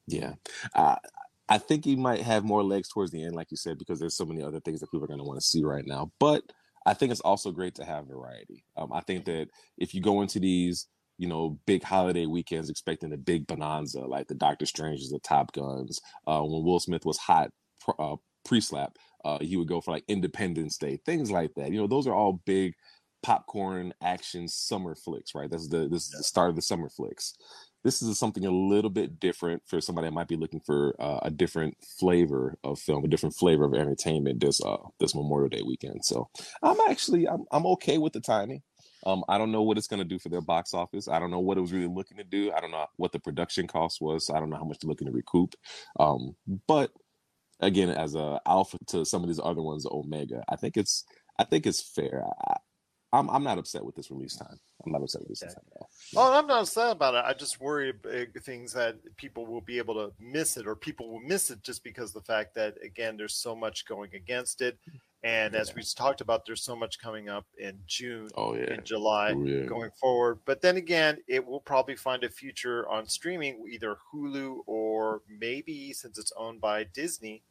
[0.06, 0.34] Yeah.
[0.76, 0.98] Uh,
[1.50, 4.18] I think he might have more legs towards the end, like you said, because there's
[4.18, 6.12] so many other things that people are going to want to see right now.
[6.20, 6.44] But
[6.86, 8.64] I think it's also great to have variety.
[8.76, 13.14] Um, I think that if you go into these, you know, big holiday weekends expecting
[13.14, 17.18] a big bonanza, like the Doctor Stranges, the Top Guns, uh, when Will Smith was
[17.18, 17.50] hot
[17.98, 21.72] uh, pre-slap, uh, he would go for like Independence Day, things like that.
[21.72, 22.74] You know, those are all big
[23.24, 25.50] popcorn action summer flicks, right?
[25.50, 27.34] That's the this is the start of the summer flicks
[27.88, 31.20] this is something a little bit different for somebody that might be looking for uh,
[31.22, 35.62] a different flavor of film, a different flavor of entertainment this uh this Memorial Day
[35.62, 36.04] weekend.
[36.04, 36.30] So
[36.62, 38.62] I'm actually I'm I'm okay with the timing.
[39.06, 41.08] Um, I don't know what it's going to do for their box office.
[41.08, 42.52] I don't know what it was really looking to do.
[42.52, 44.30] I don't know what the production cost was.
[44.30, 45.56] I don't know how much they're looking to recoup.
[45.98, 46.36] Um,
[46.68, 46.92] but
[47.62, 51.06] again, as a alpha to some of these other ones, Omega, I think it's
[51.40, 52.26] I think it's fair.
[52.50, 52.58] I,
[53.14, 54.60] I'm I'm not upset with this release time.
[54.86, 55.54] I'm not upset with this Okay.
[55.54, 55.90] time at all.
[56.16, 57.24] Oh, I'm not upset about it.
[57.26, 61.10] I just worry about things that people will be able to miss it, or people
[61.10, 64.62] will miss it just because of the fact that again, there's so much going against
[64.62, 64.78] it,
[65.24, 68.74] and as we talked about, there's so much coming up in June Oh yeah.
[68.74, 69.66] in July Oh, yeah.
[69.66, 70.40] going forward.
[70.46, 75.94] But then again, it will probably find a future on streaming, either Hulu or maybe
[75.94, 77.42] since it's owned by Disney,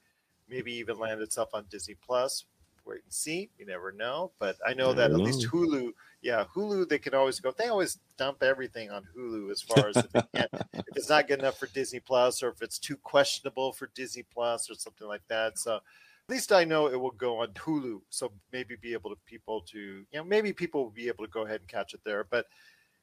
[0.48, 2.44] maybe even land itself on Disney Plus.
[2.86, 3.50] Wait and see.
[3.58, 4.30] You never know.
[4.38, 5.48] But I know that Never at least.
[5.48, 7.52] Hulu, yeah, Hulu, they can always go.
[7.56, 11.58] They always dump everything on Hulu as far as if, if it's not good enough
[11.58, 15.58] for Disney Plus or if it's too questionable for Disney Plus or something like that.
[15.58, 15.82] So at
[16.28, 18.00] least I know it will go on Hulu.
[18.10, 21.30] So maybe be able to people to, you know, maybe people will be able to
[21.30, 22.24] go ahead and catch it there.
[22.24, 22.46] But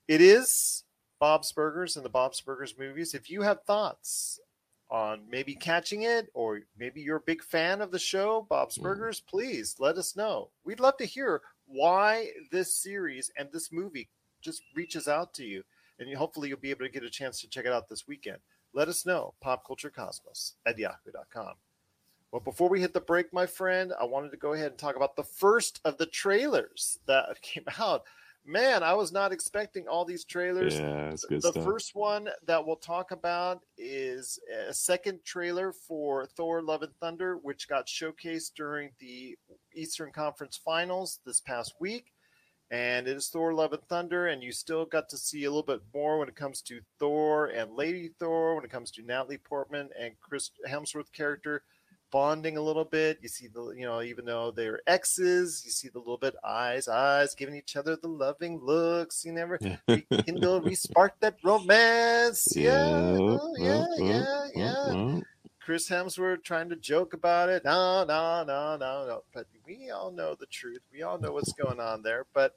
[0.08, 0.84] it is
[1.20, 3.14] Bob's Burgers and the Bob's Burgers movies.
[3.14, 4.40] If you have thoughts
[4.94, 8.84] on maybe catching it, or maybe you're a big fan of the show, Bob's Mm.
[8.84, 10.52] Burgers, please let us know.
[10.64, 14.10] We'd love to hear why this series and this movie
[14.42, 15.64] just reaches out to you.
[15.98, 18.08] And you, hopefully you'll be able to get a chance to check it out this
[18.08, 18.38] weekend.
[18.76, 19.34] let us know.
[19.44, 21.54] Popculturecosmos at yahoo.com.
[22.32, 24.96] Well, before we hit the break, my friend, I wanted to go ahead and talk
[24.96, 28.04] about the first of the trailers that came out.
[28.46, 30.78] Man, I was not expecting all these trailers.
[30.78, 31.64] Yeah, it's good the stuff.
[31.64, 37.38] first one that we'll talk about is a second trailer for Thor Love and Thunder,
[37.38, 39.38] which got showcased during the
[39.74, 42.12] Eastern Conference Finals this past week.
[42.70, 45.64] And it is Thor Love and Thunder, and you still got to see a little
[45.64, 49.38] bit more when it comes to Thor and Lady Thor, when it comes to Natalie
[49.38, 51.64] Portman and Chris Hemsworth character
[52.14, 53.18] bonding a little bit.
[53.22, 56.88] You see the, you know, even though they're exes, you see the little bit eyes,
[56.88, 59.26] eyes giving each other the loving looks.
[59.26, 62.56] You never rekindle, respark that romance.
[62.56, 65.20] Yeah, oh, yeah, yeah, yeah.
[65.60, 67.66] Chris Hemsworth trying to joke about it.
[67.66, 69.24] No, no, no, no, no.
[69.34, 70.82] But we all know the truth.
[70.94, 72.26] We all know what's going on there.
[72.34, 72.56] But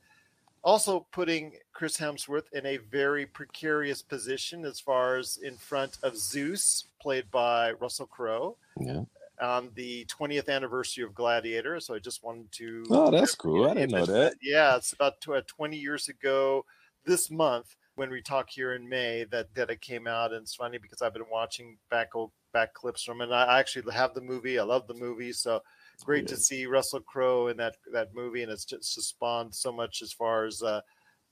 [0.64, 6.19] also putting Chris Hemsworth in a very precarious position as far as in front of
[6.19, 8.57] Zeus, played by Russell Crowe.
[8.79, 9.05] Yeah
[9.40, 11.81] on the 20th anniversary of Gladiator.
[11.81, 12.85] So I just wanted to.
[12.90, 13.68] Oh, that's cool.
[13.68, 14.35] I didn't know that.
[14.42, 16.64] Yeah, it's about 20 years ago
[17.05, 20.33] this month when we talk here in May that that it came out.
[20.33, 23.31] And it's funny because I've been watching back old back clips from it.
[23.31, 24.59] I actually have the movie.
[24.59, 25.33] I love the movie.
[25.33, 25.61] So
[26.05, 26.29] great yeah.
[26.29, 30.03] to see Russell Crowe in that that movie, and it's just, just spawned so much
[30.03, 30.62] as far as.
[30.62, 30.81] Uh,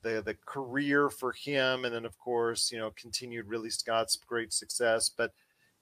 [0.02, 4.52] the, the career for him and then of course you know continued really Scott's great
[4.52, 5.32] success but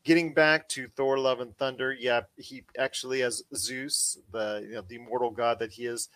[0.05, 4.83] getting back to Thor: Love and Thunder, yeah, he actually as Zeus, the you know
[4.83, 6.09] the immortal god that he is,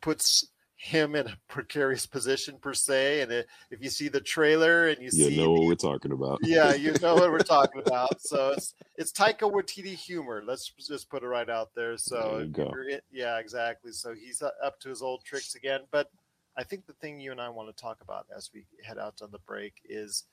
[0.00, 0.48] puts
[0.82, 3.20] him in a precarious position per se.
[3.20, 5.74] And it, if you see the trailer and you, you see, you know what we're
[5.76, 6.40] talking about.
[6.42, 8.20] yeah, you know what we're talking about.
[8.20, 10.42] So it's it's Taika Waititi humor.
[10.44, 11.96] Let's just put it right out there.
[11.96, 13.92] So there in, yeah, exactly.
[13.92, 15.82] So he's up to his old tricks again.
[15.92, 16.10] But
[16.56, 19.22] I think the thing you and I want to talk about as we head out
[19.22, 20.24] on the break is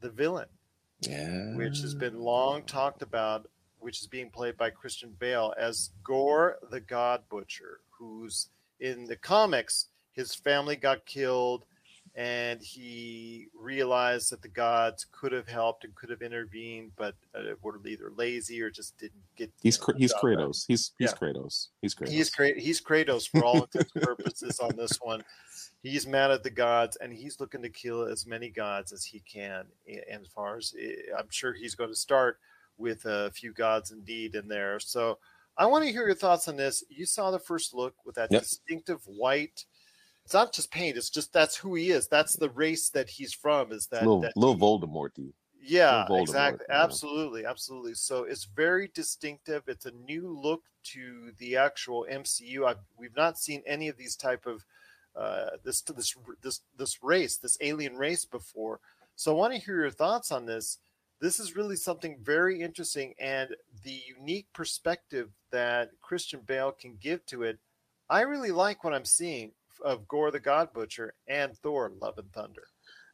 [0.00, 0.48] the villain
[1.00, 1.54] yeah.
[1.56, 3.48] which has been long talked about,
[3.80, 8.48] which is being played by Christian Bale as Gorr the God Butcher, who's
[8.80, 11.64] in the comics, his family got killed
[12.18, 17.54] and he realized that the gods could have helped and could have intervened, but uh,
[17.62, 19.52] were either lazy or just didn't get.
[19.62, 20.64] He's know, he's Kratos.
[20.66, 21.16] He's he's yeah.
[21.16, 21.68] Kratos.
[21.80, 22.08] He's Kratos.
[22.08, 25.22] He's He's Kratos for all intents and purposes on this one.
[25.84, 29.20] He's mad at the gods, and he's looking to kill as many gods as he
[29.20, 29.66] can.
[29.86, 32.40] And as far as eh, I'm sure, he's going to start
[32.78, 34.80] with a few gods indeed in there.
[34.80, 35.18] So
[35.56, 36.82] I want to hear your thoughts on this.
[36.88, 38.42] You saw the first look with that yep.
[38.42, 39.66] distinctive white
[40.28, 40.98] it's not just paint.
[40.98, 42.06] It's just that's who he is.
[42.06, 43.72] That's the race that he's from.
[43.72, 45.12] Is that little, that little Voldemort?
[45.58, 46.66] Yeah, Voldemort, exactly.
[46.68, 46.84] Yeah.
[46.84, 47.94] Absolutely, absolutely.
[47.94, 49.62] So it's very distinctive.
[49.68, 52.66] It's a new look to the actual MCU.
[52.66, 54.66] I've, we've not seen any of these type of
[55.16, 58.80] uh, this this this this race, this alien race before.
[59.16, 60.76] So I want to hear your thoughts on this.
[61.22, 67.24] This is really something very interesting, and the unique perspective that Christian Bale can give
[67.28, 67.58] to it.
[68.10, 69.52] I really like what I'm seeing
[69.84, 72.64] of Gorr the God Butcher and Thor: Love and Thunder.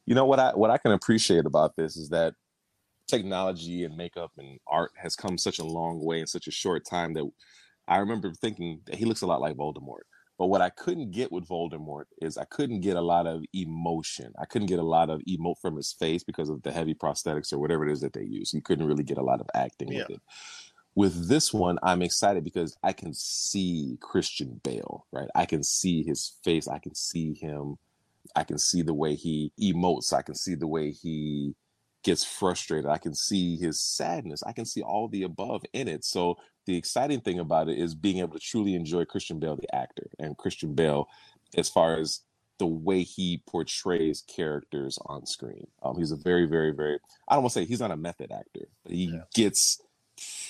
[0.06, 2.34] You know what I what I can appreciate about this is that
[3.08, 6.84] technology and makeup and art has come such a long way in such a short
[6.88, 7.30] time that
[7.86, 10.04] I remember thinking that he looks a lot like Voldemort.
[10.36, 14.32] But what I couldn't get with Voldemort is I couldn't get a lot of emotion.
[14.40, 17.52] I couldn't get a lot of emote from his face because of the heavy prosthetics
[17.52, 18.52] or whatever it is that they use.
[18.52, 19.98] You couldn't really get a lot of acting yeah.
[19.98, 20.22] with it
[20.94, 25.28] with this one i'm excited because i can see christian bale right?
[25.34, 26.68] I can see his face.
[26.68, 27.76] I can see him.
[28.34, 30.12] I can see the way he emotes.
[30.12, 31.54] I can see the way he
[32.02, 32.90] gets frustrated.
[32.90, 34.42] I can see his sadness.
[34.42, 36.04] I can see all the above in it.
[36.04, 39.74] So the exciting thing about it is being able to truly enjoy christian bale the
[39.74, 41.06] actor and christian bale
[41.58, 42.20] as far as
[42.58, 45.66] the way he portrays characters on screen.
[45.82, 48.32] Um, he's a very very very i don't want to say he's not a method
[48.32, 49.24] actor but he yeah.
[49.34, 49.78] gets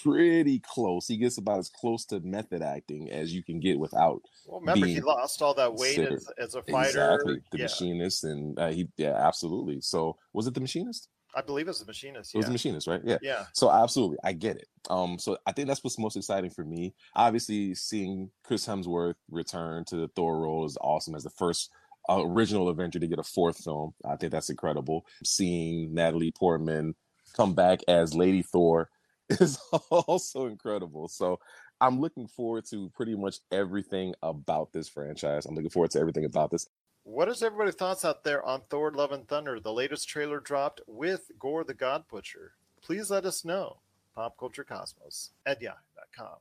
[0.02, 1.06] pretty close.
[1.06, 4.22] He gets about as close to method acting as you can get without.
[4.46, 6.88] Well, remember he lost all that weight as, as, a fighter.
[6.88, 7.64] Exactly, the yeah.
[7.64, 9.80] machinist, and uh, he yeah, absolutely.
[9.80, 11.08] So was it the machinist?
[11.36, 12.32] I believe it was the machinist.
[12.32, 12.38] Yeah.
[12.38, 13.00] It was the machinist, right?
[13.04, 13.18] Yeah.
[13.22, 13.46] Yeah.
[13.52, 14.68] So absolutely, I get it.
[14.88, 16.94] Um, so I think that's what's most exciting for me.
[17.16, 21.70] Obviously, seeing Chris Hemsworth return to the Thor role is awesome as the first
[22.08, 23.94] uh, original Avenger to get a fourth film.
[24.04, 25.06] I think that's incredible.
[25.24, 26.94] Seeing Natalie Portman
[27.34, 28.88] come back as Lady Thor
[29.28, 29.58] is
[29.90, 31.08] also incredible.
[31.08, 31.40] So
[31.80, 35.46] I'm looking forward to pretty much everything about this franchise.
[35.46, 36.68] I'm looking forward to everything about this.
[37.04, 39.60] What is everybody's thoughts out there on Thor Love and Thunder?
[39.60, 42.52] The latest trailer dropped with Gorr the God Butcher.
[42.80, 43.78] Please let us know.
[44.14, 46.36] Pop Culture Cosmos at yahoo.com.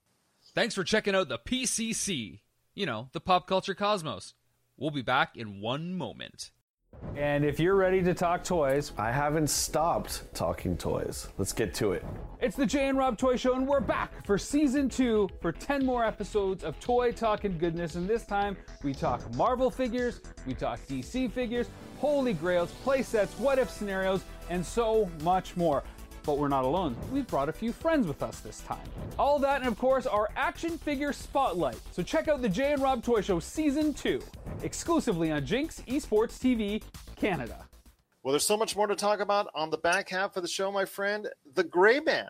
[0.55, 2.41] Thanks for checking out the PCC,
[2.75, 4.35] you know, the Pop Culture Cosmos.
[4.77, 6.51] We'll be back in one moment.
[7.15, 11.27] And if you're ready to talk toys, I haven't stopped talking toys.
[11.37, 12.03] Let's get to it.
[12.41, 15.85] it's the Jay and Rob Toy Show, and we're back for season two for 10
[15.85, 17.95] more episodes of toy talk and goodness.
[17.95, 21.67] And this time we talk Marvel figures, we talk DC figures,
[21.99, 25.83] holy grails, play sets, what if scenarios, and so much more.
[26.25, 26.95] But we're not alone.
[27.11, 28.87] We've brought a few friends with us this time.
[29.19, 31.77] All that, and of course, our action figure spotlight.
[31.91, 34.21] So check out the Jay and Rob Toy Show Season 2,
[34.63, 36.81] exclusively on Jinx Esports TV
[37.15, 37.67] Canada.
[38.23, 40.71] Well, there's so much more to talk about on the back half of the show,
[40.71, 41.27] my friend.
[41.55, 42.29] The Grey Man.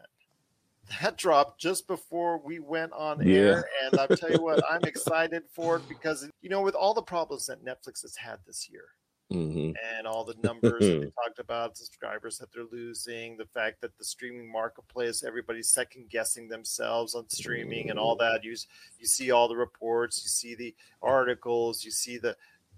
[1.02, 3.63] That dropped just before we went on air.
[3.86, 7.02] And I'll tell you what, I'm excited for it because, you know, with all the
[7.02, 8.86] problems that Netflix has had this year,
[9.32, 13.82] hmm and all the numbers that they talked about, subscribers that they're losing, the fact
[13.82, 18.44] that the streaming marketplace, everybody's second guessing themselves on streaming and all that.
[18.44, 18.56] You,
[19.00, 22.36] you see all the reports, you see the articles, you see the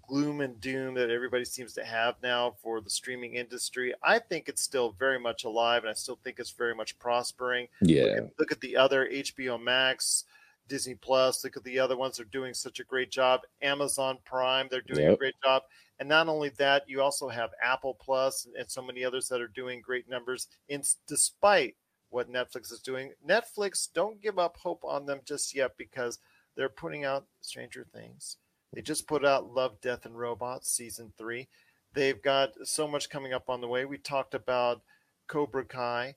[0.08, 3.92] gloom and doom that everybody seems to have now for the streaming industry.
[4.02, 7.68] I think it's still very much alive, and I still think it's very much prospering.
[7.82, 8.04] Yeah.
[8.04, 10.24] Look at, look at the other HBO Max,
[10.68, 11.42] Disney Plus.
[11.42, 13.40] Look at the other ones; they're doing such a great job.
[13.62, 15.62] Amazon Prime, they're doing a great job.
[15.98, 19.48] And not only that, you also have Apple Plus and, so many others that are
[19.48, 20.48] doing great numbers.
[20.68, 21.76] In despite
[22.10, 26.18] what Netflix is doing, Netflix don't give up hope on them just yet because
[26.54, 28.36] they're putting out Stranger Things.
[28.72, 31.48] They just put out Love, Death, and Robots season three.
[31.94, 33.86] They've got so much coming up on the way.
[33.86, 34.82] We talked about
[35.28, 36.14] Cobra Kai,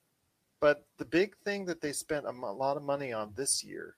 [0.59, 3.95] but the big thing that they spent a lot of money on this year,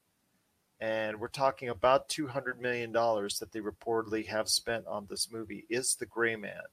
[0.82, 5.96] and we're talking about $200 million that they reportedly have spent on this movie, is
[5.96, 6.64] The Grey Man.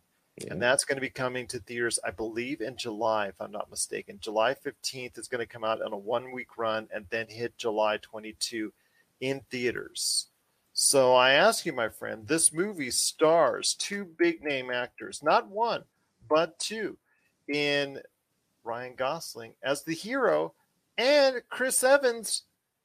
[0.51, 3.71] And that's going to be coming to theaters, I believe, in July, if I'm not
[3.71, 4.18] mistaken.
[4.21, 7.59] July 15th is going to come out on a one week run and then hit
[7.59, 8.73] July 22
[9.21, 10.29] in theaters.
[10.73, 15.83] So I ask you, my friend, this movie stars two big name actors, not one,
[16.29, 16.97] but two,
[17.49, 18.01] in
[18.62, 20.55] Ryan Gosling as the hero
[20.97, 22.44] and Chris Evans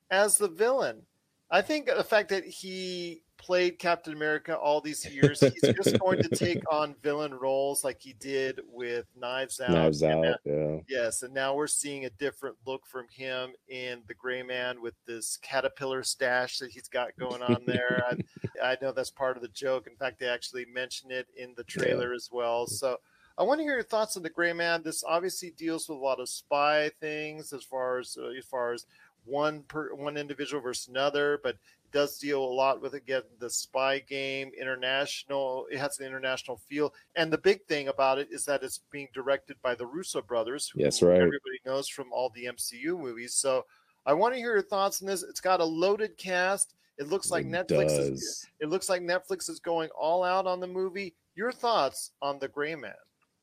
[0.10, 1.04] as the villain.
[1.52, 6.22] I think the fact that he played Captain America all these years, he's just going
[6.24, 9.72] to take on villain roles like he did with Knives Out.
[9.72, 10.38] Knives out.
[10.46, 10.78] Yeah.
[10.88, 14.96] Yes, and now we're seeing a different look from him in the Grey Man with
[15.06, 18.04] this caterpillar stash that he's got going on there.
[18.10, 19.88] I, I know that's part of the joke.
[19.88, 22.66] In fact, they actually mention it in the trailer as well.
[22.66, 22.98] So
[23.38, 24.84] I want to hear your thoughts on the Grey Man.
[24.84, 28.74] This obviously deals with a lot of spy things as far as uh, as far
[28.74, 28.86] as
[29.26, 33.50] one per one individual versus another, but it does deal a lot with again the
[33.50, 35.66] spy game, international.
[35.72, 39.08] It has an international feel, and the big thing about it is that it's being
[39.14, 40.70] directed by the Russo brothers.
[40.70, 41.16] who That's right.
[41.16, 43.36] Everybody knows from all the MCU movies.
[43.36, 43.66] So
[44.06, 45.24] I want to hear your thoughts on this.
[45.24, 46.76] It's got a loaded cast.
[46.98, 48.46] It looks like It Netflix is.
[48.60, 51.16] It looks like Netflix is going all out on the movie.
[51.36, 52.94] Your thoughts on the Grey Man?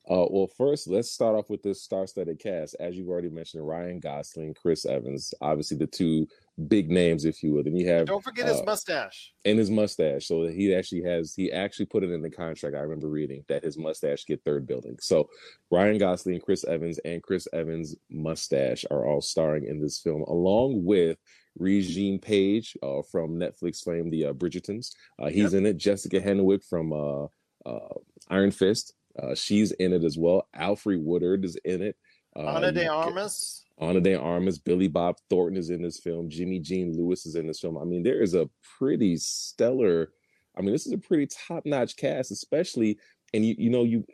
[0.09, 2.75] Uh, well, first, let's start off with this star-studded cast.
[2.79, 6.27] As you've already mentioned, Ryan Gosling, Chris Evans, obviously the two
[6.67, 7.63] big names, if you will.
[7.63, 9.31] Then you have Don't forget his uh, mustache.
[9.45, 10.25] and his mustache.
[10.25, 12.75] So he actually has he actually put it in the contract.
[12.75, 14.97] I remember reading that his mustache get third billing.
[14.99, 15.29] So
[15.69, 20.83] Ryan Gosling, Chris Evans, and Chris Evans' mustache are all starring in this film, along
[20.83, 21.17] with
[21.59, 24.91] Regé-Jean Page uh, from Netflix fame, the uh, Bridgertons.
[25.19, 25.77] Uh, he's in it.
[25.77, 27.25] Jessica Henwick from uh,
[27.65, 27.93] uh,
[28.29, 28.93] Iron Fist.
[29.17, 30.47] Uh, she's in it as well.
[30.55, 31.95] Alfre Woodard is in it.
[32.35, 33.65] Uh, Ana de Armas.
[33.79, 36.29] Ana de Armas, Billy Bob Thornton is in this film.
[36.29, 37.77] Jimmy Jean-Louis is in this film.
[37.77, 40.11] I mean, there is a pretty stellar.
[40.55, 42.99] I mean, this is a pretty top-notch cast, especially,
[43.33, 44.05] and you you know you.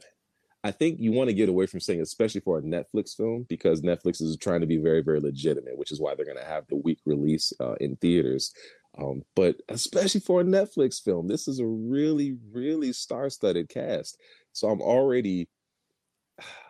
[0.63, 3.81] I think you want to get away from saying especially for a Netflix film because
[3.81, 6.65] Netflix is trying to be very very legitimate, which is why they're going to have
[6.67, 8.53] the week release uh, in theaters.
[8.99, 14.17] Um, but especially for a Netflix film, this is a really really star-studded cast.
[14.57, 15.47] So I'm already,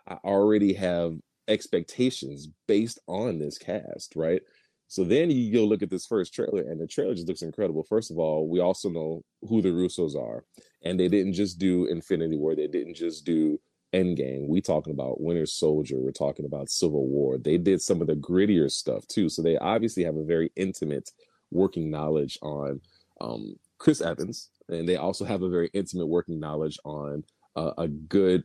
[0.10, 1.16] I already have
[1.48, 4.42] expectations based on this cast, right?
[4.90, 7.84] So then you go look at this first trailer, and the trailer just looks incredible.
[7.84, 10.44] First of all, we also know who the Russos are,
[10.84, 13.58] and they didn't just do Infinity War, they didn't just do
[13.94, 14.50] Endgame.
[14.50, 17.38] We talking about Winter Soldier, we're talking about Civil War.
[17.38, 21.10] They did some of the grittier stuff too, so they obviously have a very intimate
[21.52, 22.82] working knowledge on
[23.22, 27.24] um, Chris Evans, and they also have a very intimate working knowledge on
[27.58, 28.44] uh, a good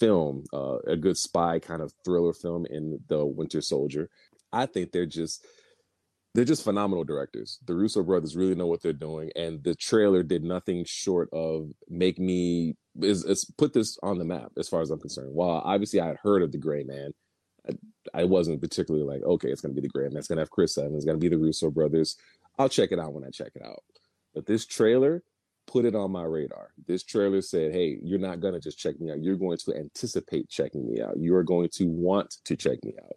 [0.00, 4.08] film, uh, a good spy kind of thriller film in the Winter Soldier.
[4.52, 5.46] I think they're just
[6.34, 7.58] they're just phenomenal directors.
[7.66, 11.68] The Russo brothers really know what they're doing, and the trailer did nothing short of
[11.88, 15.34] make me is, is put this on the map as far as I'm concerned.
[15.34, 17.12] While obviously I had heard of the Grey Man,
[17.68, 20.16] I, I wasn't particularly like, okay, it's going to be the Grey Man.
[20.16, 20.96] It's going to have Chris Evans.
[20.96, 22.16] It's going to be the Russo brothers.
[22.58, 23.82] I'll check it out when I check it out.
[24.34, 25.22] But this trailer
[25.68, 26.70] put it on my radar.
[26.86, 29.22] This trailer said, "Hey, you're not going to just check me out.
[29.22, 31.16] You're going to anticipate checking me out.
[31.18, 33.12] You are going to want to check me out."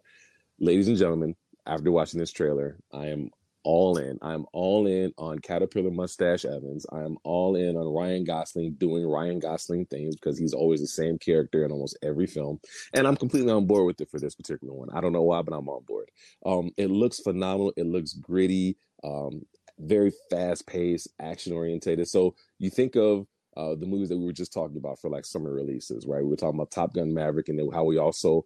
[0.60, 1.34] Ladies and gentlemen,
[1.66, 3.30] after watching this trailer, I am
[3.64, 4.18] all in.
[4.22, 6.86] I'm all in on Caterpillar Mustache Evans.
[6.92, 11.18] I'm all in on Ryan Gosling doing Ryan Gosling things because he's always the same
[11.18, 12.60] character in almost every film.
[12.94, 14.88] And I'm completely on board with it for this particular one.
[14.92, 16.10] I don't know why, but I'm on board.
[16.44, 17.72] Um, it looks phenomenal.
[17.76, 19.42] It looks gritty, um,
[19.82, 22.08] very fast paced, action orientated.
[22.08, 23.26] So you think of
[23.56, 26.22] uh, the movies that we were just talking about for like summer releases, right?
[26.22, 28.44] We were talking about Top Gun Maverick and then how we also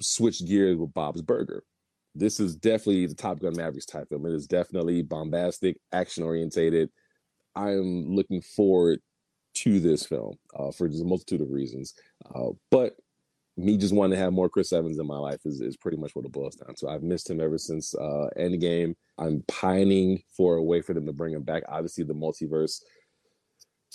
[0.00, 1.62] switched gears with Bob's Burger
[2.14, 4.26] this is definitely the Top Gun Mavericks type film.
[4.26, 6.90] It is definitely bombastic, action orientated.
[7.54, 9.00] I am looking forward
[9.54, 11.94] to this film uh, for just a multitude of reasons.
[12.34, 12.96] Uh, but
[13.56, 16.14] me just wanting to have more Chris Evans in my life is, is pretty much
[16.14, 16.88] what it boils down to.
[16.88, 18.94] I've missed him ever since uh, Endgame.
[19.18, 21.62] I'm pining for a way for them to bring him back.
[21.68, 22.80] Obviously, the multiverse.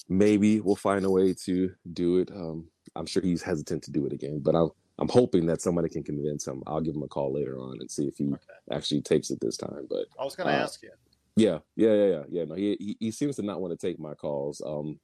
[0.07, 2.29] Maybe we'll find a way to do it.
[2.31, 5.89] Um, I'm sure he's hesitant to do it again, but I'm I'm hoping that somebody
[5.89, 6.63] can convince him.
[6.65, 8.37] I'll give him a call later on and see if he okay.
[8.71, 9.87] actually takes it this time.
[9.89, 10.89] But I was going to uh, ask you.
[11.35, 12.43] Yeah, yeah, yeah, yeah, yeah.
[12.45, 14.61] No, he, he, he seems to not want to take my calls.
[14.65, 14.99] Um,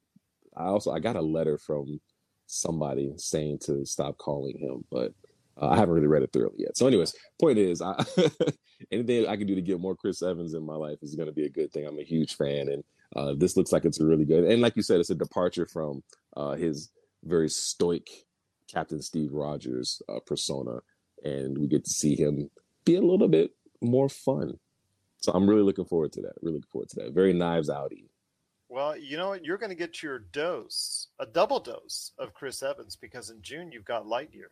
[0.58, 2.00] I also I got a letter from
[2.48, 5.14] somebody saying to stop calling him, but
[5.62, 6.78] uh, I haven't really read it thoroughly yet.
[6.78, 7.96] So, anyways, point is, I,
[8.92, 11.34] anything I can do to get more Chris Evans in my life is going to
[11.34, 11.86] be a good thing.
[11.86, 12.84] I'm a huge fan, and
[13.16, 14.46] uh, this looks like it's really good.
[14.46, 16.04] And like you said, it's a departure from
[16.36, 16.90] uh, his
[17.24, 18.10] very stoic
[18.72, 20.80] Captain Steve Rogers uh, persona,
[21.24, 22.50] and we get to see him
[22.86, 24.60] be a little bit more fun.
[25.22, 26.34] So I'm really looking forward to that.
[26.42, 27.14] Really looking forward to that.
[27.14, 28.06] Very knives outy.
[28.74, 29.46] Well, you know what?
[29.46, 33.72] You're going to get your dose, a double dose of Chris Evans, because in June
[33.72, 34.50] you've got Lightyear.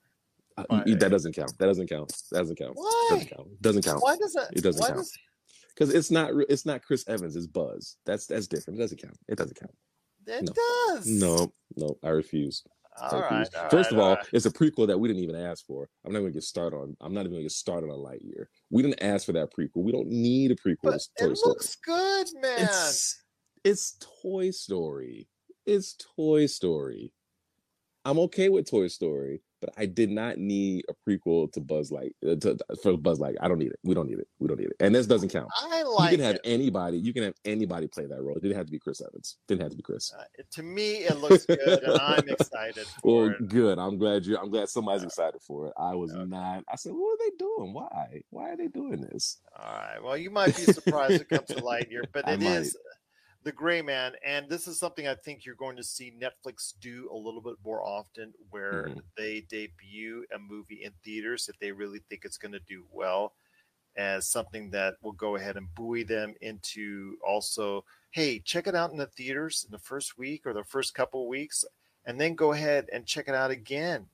[0.58, 1.58] Uh, that doesn't count.
[1.58, 2.14] That doesn't count.
[2.32, 2.74] That doesn't count.
[2.76, 3.08] Why?
[3.10, 3.62] Doesn't count.
[3.62, 4.04] Doesn't count.
[4.04, 4.50] Why does that?
[4.54, 5.08] It doesn't count.
[5.74, 5.96] Because does...
[5.96, 6.34] it's not.
[6.50, 7.36] It's not Chris Evans.
[7.36, 7.98] It's Buzz.
[8.06, 8.78] That's that's different.
[8.78, 9.18] It doesn't count.
[9.28, 9.74] It doesn't count.
[10.28, 10.54] It no.
[10.96, 11.08] does.
[11.08, 12.64] No, no, I refuse.
[13.02, 14.28] All right, all First right, of all, right.
[14.34, 15.90] it's a prequel that we didn't even ask for.
[16.06, 16.96] I'm not going to get started on.
[17.02, 18.46] I'm not even going to get started on Lightyear.
[18.70, 19.78] We didn't ask for that prequel.
[19.78, 20.76] We don't need a prequel.
[20.84, 22.66] But to it looks good, man.
[22.66, 23.24] It's,
[23.64, 25.28] it's Toy Story.
[25.66, 27.14] It's Toy Story.
[28.04, 32.16] I'm okay with Toy Story, but I did not need a prequel to Buzz Light
[32.28, 33.36] uh, to, for Buzz Light.
[33.40, 33.78] I don't need it.
[33.84, 34.28] We don't need it.
[34.40, 34.76] We don't need it.
[34.80, 35.50] And this doesn't count.
[35.62, 36.42] I like you can have it.
[36.44, 36.98] anybody.
[36.98, 38.36] You can have anybody play that role.
[38.36, 39.38] It didn't have to be Chris Evans.
[39.48, 40.12] Didn't have to be Chris.
[40.18, 43.48] Uh, to me, it looks good, and I'm excited for Well, it.
[43.50, 43.78] good.
[43.78, 44.36] I'm glad you.
[44.36, 45.74] I'm glad somebody's excited for it.
[45.78, 46.64] I was not.
[46.68, 47.74] I said, "What are they doing?
[47.74, 48.24] Why?
[48.32, 50.04] Why are they doing this?" All right.
[50.04, 52.68] Well, you might be surprised it comes to Lightyear, but I it might.
[53.44, 57.10] The Grey Man, and this is something I think you're going to see Netflix do
[57.12, 59.02] a little bit more often, where Mhm.
[59.18, 63.34] they debut a movie in theaters if they really think it's going to do well,
[63.98, 68.92] as something that will go ahead and buoy them into also, hey, check it out
[68.92, 71.66] in the theaters in the first week or the first couple weeks,
[72.06, 74.10] and then go ahead and check it out again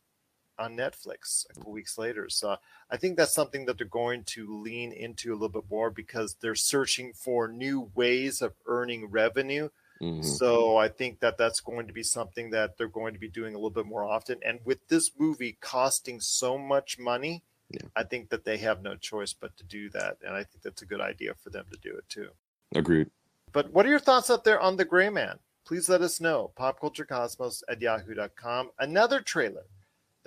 [0.59, 2.29] on Netflix a couple weeks later.
[2.29, 2.57] So
[2.89, 6.35] I think that's something that they're going to lean into a little bit more because
[6.41, 9.69] they're searching for new ways of earning revenue.
[10.01, 10.23] Mhm.
[10.23, 13.53] So I think that that's going to be something that they're going to be doing
[13.55, 14.39] a little bit more often.
[14.43, 17.81] And with this movie costing so much money, Yeah.
[17.97, 20.17] I think that they have no choice but to do that.
[20.21, 22.29] And I think that's a good idea for them to do it too.
[22.73, 23.09] Agreed.
[23.51, 25.39] But what are your thoughts out there on The Grey Man?
[25.65, 26.53] Please let us know.
[26.57, 28.71] Popculturecosmos at yahoo.com.
[28.79, 29.65] Another trailer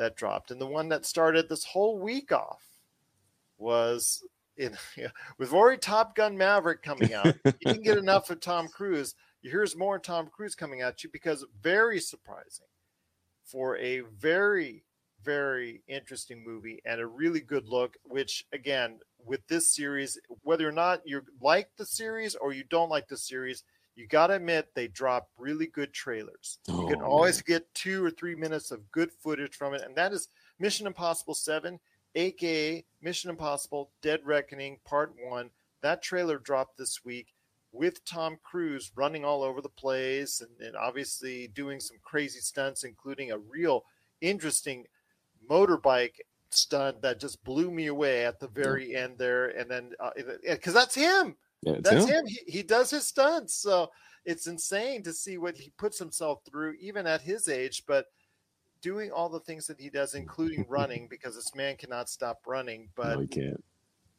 [0.01, 2.65] that dropped, and the one that started this whole week off
[3.59, 4.23] was
[4.57, 4.77] in
[5.39, 7.27] with already Top Gun Maverick coming out.
[7.45, 9.15] you didn't get enough of Tom Cruise.
[9.43, 12.67] Here's more Tom Cruise coming at you because very surprising
[13.45, 14.85] for a very
[15.23, 20.73] very interesting movie and a really good look which again with this series whether or
[20.73, 23.65] not you like the series or you don't like the series
[24.01, 27.45] you got to admit they drop really good trailers you can Oh, always man.
[27.59, 30.29] get two or three minutes of good footage from it and that is
[30.59, 31.79] mission impossible 7
[32.17, 35.51] aka mission impossible dead reckoning part 1
[35.83, 37.35] that trailer dropped this week
[37.73, 42.83] with Tom Cruise running all over the place and, and obviously doing some crazy stunts,
[42.83, 43.85] including a real
[44.21, 44.85] interesting
[45.49, 46.15] motorbike
[46.51, 49.51] stunt that just blew me away at the very end there.
[49.51, 50.11] And then, uh,
[50.43, 52.19] because that's him, Yeah, that's him.
[52.21, 52.27] him.
[52.27, 53.55] He, he does his stunts.
[53.55, 53.91] So
[54.25, 57.85] it's insane to see what he puts himself through, even at his age.
[57.87, 58.07] But
[58.81, 62.89] doing all the things that he does, including running, because this man cannot stop running.
[62.97, 63.65] But no, you can't.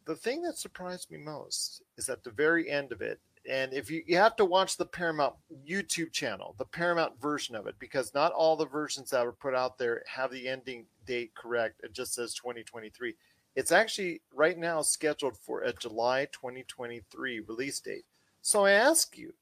[0.06, 3.20] the thing that surprised me most is at the very end of it
[3.50, 5.34] and if you you have to watch the paramount
[5.68, 9.56] youtube channel the paramount version of it because not all the versions that were put
[9.56, 13.16] out there have the ending date correct it just says 2023
[13.56, 18.06] it's actually right now scheduled for a july 2023 release date
[18.42, 19.34] so i ask you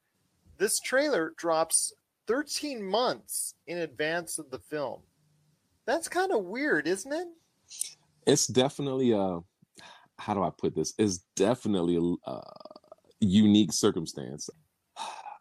[0.57, 1.93] this trailer drops
[2.29, 5.01] 13 months in advance of the film.
[5.87, 7.27] That's kind of weird, isn't it?
[8.27, 9.39] It's definitely a
[10.19, 10.93] how do I put this?
[10.99, 12.43] It's definitely a, a
[13.21, 14.47] unique circumstance.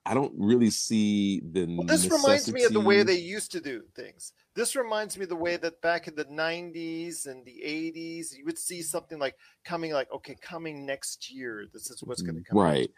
[0.09, 1.67] I don't really see the.
[1.67, 4.33] Well, this reminds me of the way they used to do things.
[4.55, 8.47] This reminds me of the way that back in the 90s and the 80s, you
[8.47, 9.35] would see something like
[9.67, 11.67] coming, like, okay, coming next year.
[11.75, 12.57] This is what's going to mm-hmm.
[12.57, 12.65] come.
[12.65, 12.91] right,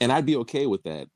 [0.00, 1.08] and I'd be okay with that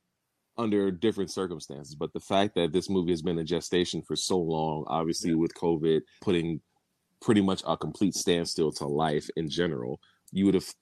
[0.57, 1.93] under different circumstances.
[1.93, 5.53] But the fact that this movie has been in gestation for so long, obviously with
[5.53, 6.59] COVID putting
[7.21, 9.99] pretty much a complete standstill to life in general,
[10.31, 10.73] you would have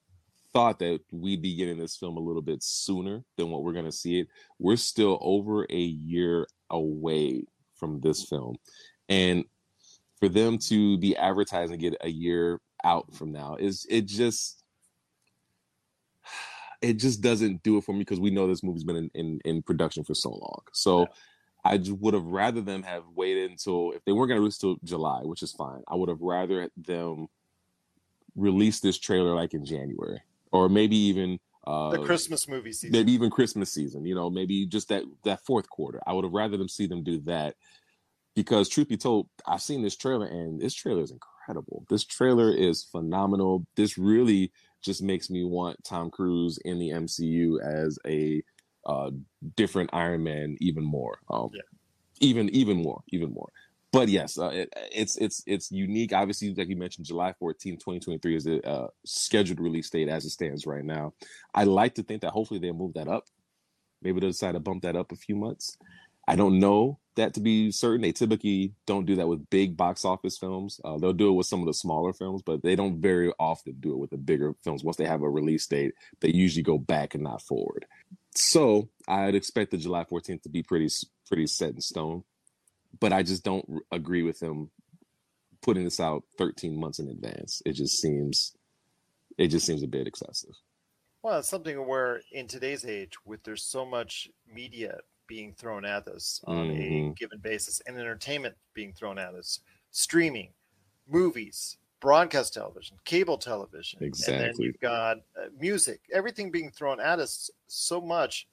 [0.54, 3.86] thought that we'd be getting this film a little bit sooner than what we're going
[3.86, 4.28] to see it.
[4.60, 7.46] We're still over a year away
[7.76, 8.58] from this film.
[9.10, 9.46] And
[10.20, 14.64] for them to be advertising it a year out from now is it just
[16.82, 19.40] it just doesn't do it for me because we know this movie's been in, in,
[19.46, 20.62] in production for so long.
[20.74, 21.08] So
[21.66, 24.78] I would have rather them have waited until if they weren't going to release till
[24.84, 25.82] July, which is fine.
[25.88, 27.28] I would have rather them
[28.36, 30.22] release this trailer like in January
[30.54, 32.92] or maybe even uh, The Christmas movie season.
[32.92, 34.06] maybe even Christmas season.
[34.06, 36.02] You know, maybe just that that fourth quarter.
[36.08, 37.56] I would have rather them see them do that
[38.36, 41.86] because, truth be told, I've seen this trailer and this trailer is incredible.
[41.90, 43.66] This trailer is phenomenal.
[43.76, 44.52] This really
[44.82, 48.44] just makes me want Tom Cruise in the MCU as a
[48.86, 49.12] uh,
[49.56, 51.20] different Iron Man even more.
[51.30, 51.62] Um, Yeah.
[52.20, 53.50] Even even more, even more.
[53.94, 56.14] But yes, uh, it, it's it's it's unique.
[56.14, 60.32] Obviously, like you mentioned, July 14, 2023 is the uh, scheduled release date as it
[60.32, 61.14] stands right now.
[61.54, 63.26] I like to think that hopefully they'll move that up.
[64.02, 65.78] Maybe they'll decide to bump that up a few months.
[66.28, 68.02] I don't know that to be certain.
[68.02, 70.82] They typically don't do that with big box office films.
[70.84, 73.76] Uh, they'll do it with some of the smaller films, but they don't very often
[73.80, 74.84] do it with the bigger films.
[74.84, 77.86] Once they have a release date, they usually go back and not forward.
[78.36, 80.90] So I'd expect the July 14th to be pretty
[81.28, 82.24] pretty set in stone.
[83.00, 84.72] But I just don't agree with them
[85.62, 87.62] putting this out 13 months in advance.
[87.66, 88.56] It just seems
[89.38, 90.56] it just seems a bit excessive.
[91.22, 96.08] Well, it's something where in today's age, with there's so much media being thrown at
[96.08, 97.16] us on a Mhm.
[97.16, 100.54] given basis and entertainment being thrown at us, streaming,
[101.08, 104.60] movies, broadcast television, cable television, and then Exactly.
[104.60, 108.48] you've got uh, music, everything being thrown at us so much.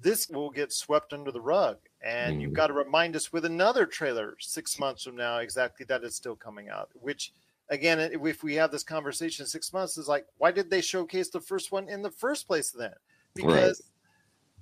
[0.00, 2.54] This will get swept under the rug, and you've Mhm.
[2.54, 6.36] got to remind us with another trailer six months from now exactly that it's still
[6.36, 6.90] coming out.
[6.94, 7.32] Which,
[7.68, 11.40] again, if we have this conversation six months, is like, why did they showcase the
[11.40, 12.94] first one in the first place then?
[13.34, 13.82] Because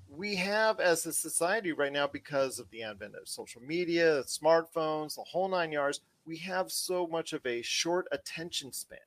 [0.08, 5.16] we have as a society right now because of the advent of social media smartphones
[5.16, 8.98] the whole nine yards we have so much of a short attention span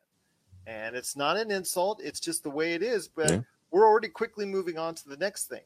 [0.67, 3.41] and it's not an insult it's just the way it is but Yeah.
[3.71, 5.63] we're already quickly moving on to the next thing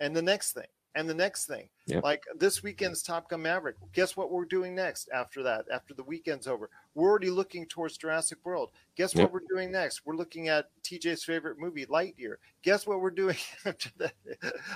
[0.00, 0.66] and the next thing
[0.96, 2.02] and the next thing Yep.
[2.02, 3.76] like this weekend's top gun maverick.
[3.92, 6.68] Guess what we're doing next after that after the weekend's over?
[6.94, 8.72] We're already looking towards jurassic world.
[8.96, 9.22] Guess Yep.
[9.24, 10.04] what we're doing next?
[10.04, 12.36] We're looking at tj's favorite movie lightyear.
[12.62, 14.14] Guess what we're doing after that?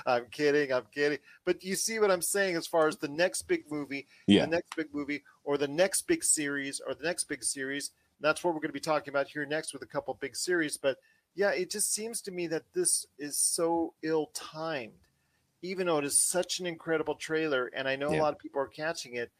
[0.05, 1.19] I'm kidding i'm kidding.
[1.43, 4.45] But you see what i'm saying as far as the next big movie Yeah.
[4.45, 7.91] the next big movie or the next big series or the next big series.
[8.21, 10.77] That's what we're going to be talking about here next with a couple big series.
[10.77, 10.97] But
[11.33, 14.93] yeah it just seems to me that this is so ill timed
[15.61, 18.61] even though it is such an incredible trailer and i know a lot of people
[18.61, 19.31] are catching it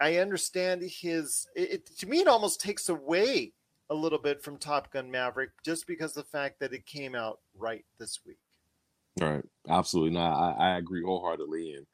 [0.00, 3.52] i understand his it, it to me it almost takes away
[3.90, 7.14] a little bit from top gun maverick just because of the fact that it came
[7.14, 8.38] out right this week
[9.20, 9.44] Right.
[9.68, 10.12] Absolutely.
[10.12, 11.74] No, I, I agree wholeheartedly.
[11.74, 11.86] And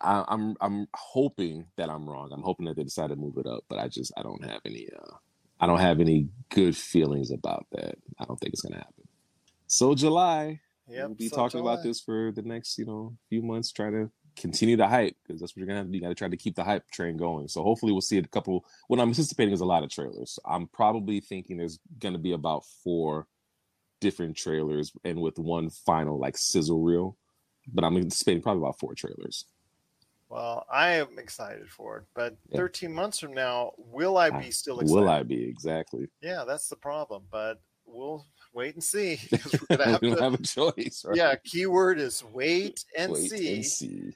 [0.00, 2.30] I, I'm I'm hoping that I'm wrong.
[2.32, 4.60] I'm hoping that they decide to move it up, but I just I don't have
[4.64, 5.14] any uh
[5.60, 7.96] I don't have any good feelings about that.
[8.18, 9.08] I don't think it's gonna happen.
[9.66, 11.82] So July, Yep, we'll be so talking about July.
[11.84, 15.52] this for the next, you know, few months, trying to continue the hype because that's
[15.52, 15.96] what you're gonna have to do.
[15.96, 17.48] You gotta try to keep the hype train going.
[17.48, 20.38] So hopefully we'll see a couple what I'm anticipating is a lot of trailers.
[20.44, 23.26] I'm probably thinking there's gonna be about four
[24.00, 27.16] different trailers and with one final like sizzle reel.
[27.72, 29.46] But I'm anticipating probably about four trailers.
[30.28, 32.56] Well, I am excited for it, but Yeah.
[32.56, 35.00] 13 months from now, will I be still excited?
[35.00, 36.08] Will I be exactly?
[36.20, 39.18] Yeah, that's the problem, but we'll wait and see.
[39.32, 41.16] we're gonna have we don't to- have a choice, right?
[41.16, 43.54] Yeah, keyword is wait and Wait see.
[43.56, 44.12] and see.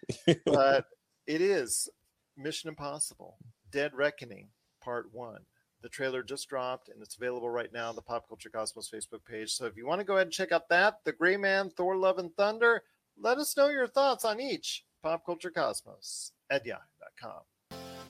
[0.47, 0.87] but
[1.27, 1.89] it is
[2.37, 3.37] Mission Impossible
[3.71, 4.49] Dead Reckoning
[4.83, 5.39] Part 1.
[5.83, 9.25] The trailer just dropped and it's available right now on the Pop Culture Cosmos Facebook
[9.29, 9.53] page.
[9.53, 11.97] So if you want to go ahead and check out that, The Grey Man, Thor
[11.97, 12.83] Love and Thunder,
[13.21, 17.43] let us know your thoughts on each Pop Culture Cosmos at yahoo.com.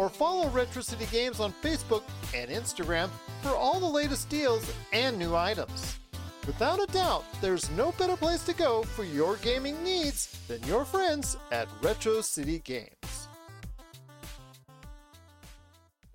[0.00, 2.02] or follow Retro City Games on Facebook
[2.34, 3.10] and Instagram
[3.42, 5.98] for all the latest deals and new items.
[6.46, 10.86] Without a doubt, there's no better place to go for your gaming needs than your
[10.86, 13.28] friends at Retro City Games.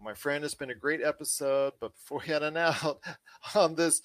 [0.03, 2.95] My friend, it's been a great episode, but before we head on out on
[3.53, 4.01] um, this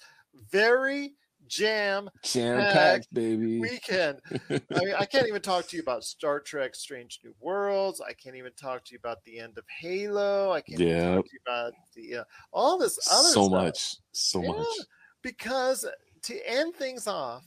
[0.51, 1.13] very
[1.51, 3.59] jam Jam packed, baby.
[3.59, 4.19] weekend.
[4.49, 8.01] I, mean, I can't even talk to you about Star Trek: Strange New Worlds.
[8.01, 10.51] I can't even talk to you about the end of Halo.
[10.51, 12.23] I can't even talk to you about the uh,
[12.53, 13.51] all this other so stuff.
[13.51, 14.67] much, so Yeah, much.
[15.21, 15.85] Because
[16.23, 17.43] to end things off,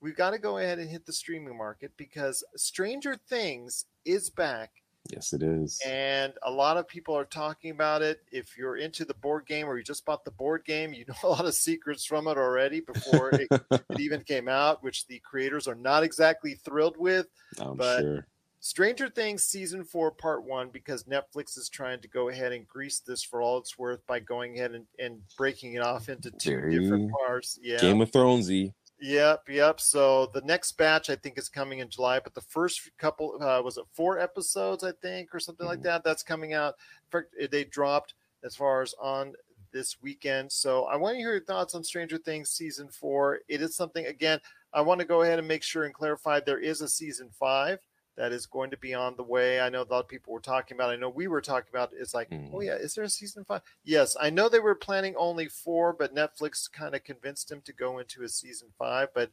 [0.00, 4.70] we've got to go ahead and hit the streaming market because Stranger Things is back
[5.10, 5.80] Yes, it is.
[5.86, 8.20] and a lot of people are talking about it.
[8.32, 11.14] If you're into the board game or you just bought the board game, you know
[11.22, 15.20] a lot of secrets from it already before it, it even came out, which the
[15.20, 17.26] creators are not exactly thrilled with.
[17.58, 18.26] I'm but- sure.
[18.60, 22.98] Stranger Things season four, part one, because Netflix is trying to go ahead and grease
[22.98, 26.56] this for all it's worth by going ahead and, and breaking it off into two
[26.56, 27.60] Very different parts.
[27.62, 27.78] Yeah.
[27.78, 28.72] Game of Thronesy.
[29.00, 29.80] Yep, yep.
[29.80, 33.60] So the next batch I think is coming in July, but the first couple uh,
[33.62, 36.02] was it four episodes I think or something like that.
[36.02, 36.74] That's coming out.
[37.04, 39.34] In fact, they dropped as far as on
[39.72, 40.50] this weekend.
[40.50, 43.40] So I want to hear your thoughts on Stranger Things season four.
[43.48, 44.40] It is something again.
[44.72, 47.78] I want to go ahead and make sure and clarify there is a season five
[48.16, 49.60] that is going to be on the way.
[49.60, 50.90] I know a lot of people were talking about.
[50.90, 51.92] I know we were talking about.
[51.92, 52.50] It's like, Mhm.
[52.54, 53.62] oh yeah, is there a season five?
[53.84, 57.72] Yes, I know they were planning only four, but Netflix kind of convinced him to
[57.72, 59.12] go into a season five.
[59.14, 59.30] But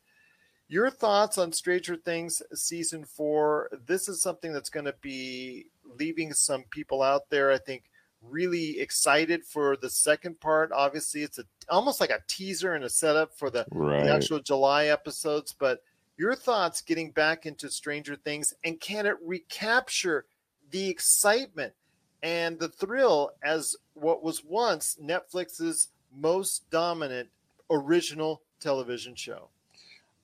[0.67, 3.69] your thoughts on Stranger Things season four?
[3.86, 7.51] This is something that's going to be leaving some people out there.
[7.51, 7.89] I think
[8.21, 10.71] really excited for the second part.
[10.71, 14.03] Obviously, it's a almost like a teaser and a setup for the Right.
[14.03, 15.53] the actual July episodes.
[15.53, 15.84] But
[16.18, 20.26] your thoughts getting back into Stranger Things and can it recapture
[20.70, 21.74] the excitement
[22.22, 27.30] and the thrill as what was once Netflix's most dominant
[27.70, 29.49] original television show?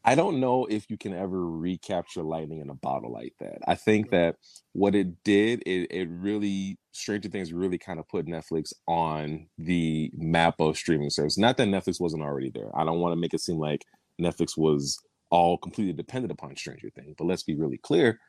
[0.06, 3.58] I don't know if you can ever recapture lightning in a bottle like that.
[3.68, 4.38] I think that
[4.72, 10.10] what it did, it, it really Stranger Things really kind of put Netflix on the
[10.16, 11.38] map of streaming service.
[11.38, 12.70] Not that Netflix wasn't already there.
[12.76, 13.84] I don't want to make it seem like
[14.22, 14.98] Netflix was
[15.30, 18.20] all completely dependent upon Stranger Things, but let's be really clear.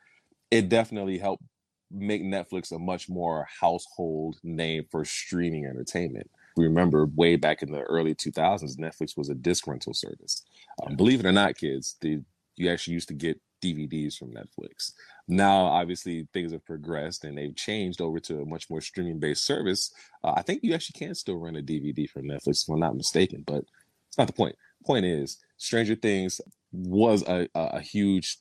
[0.49, 1.43] It definitely helped
[1.89, 6.29] make Netflix a much more household name for streaming entertainment.
[6.57, 10.43] Remember, way back in the early 2000s, Netflix was a disc rental service.
[10.83, 12.21] Um, believe it or not, kids, the,
[12.55, 14.91] you actually used to get DVDs from Netflix.
[15.27, 19.45] Now, obviously, things have progressed and they've changed over to a much more streaming based
[19.45, 19.93] service.
[20.23, 22.95] Uh, I think you actually can still rent a DVD from Netflix, if I'm not
[22.95, 23.63] mistaken, but
[24.07, 24.55] it's not the point.
[24.85, 26.41] Point is, Stranger Things
[26.71, 28.37] was a, a, huge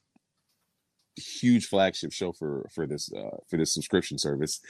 [1.16, 4.60] huge flagship show for for this uh, for this subscription service.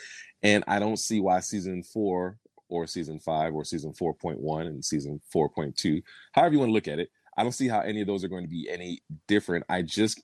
[0.43, 2.39] And i don't see why season 4
[2.69, 6.03] or season 5 or season 4.1 and season 4.2
[6.33, 8.29] however you want to look at it i don't see how any of those are
[8.29, 9.65] going to be any different.
[9.69, 10.23] I just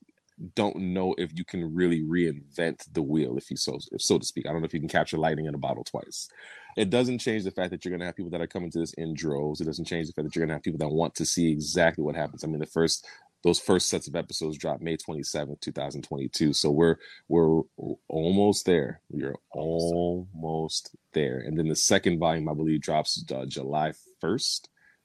[0.55, 4.25] don't know if you can really reinvent the wheel if you so if so to
[4.25, 4.47] speak.
[4.47, 6.29] I don't know if you can capture lightning in a bottle twice.
[6.77, 8.81] It doesn't change the fact that you're going to have people that are coming to
[8.81, 9.63] this in droves.
[9.63, 11.51] It doesn't change the fact that you're going to have people that want to see
[11.51, 12.45] exactly what happens.
[12.45, 13.07] I mean the first
[13.47, 16.53] those first sets of episodes dropped May 27th, 2022.
[16.53, 16.97] So we're
[17.29, 17.63] we're
[18.09, 19.01] almost there.
[19.09, 21.39] We're almost there.
[21.39, 23.93] And then the second volume, I believe, drops uh, July
[24.23, 24.63] 1st.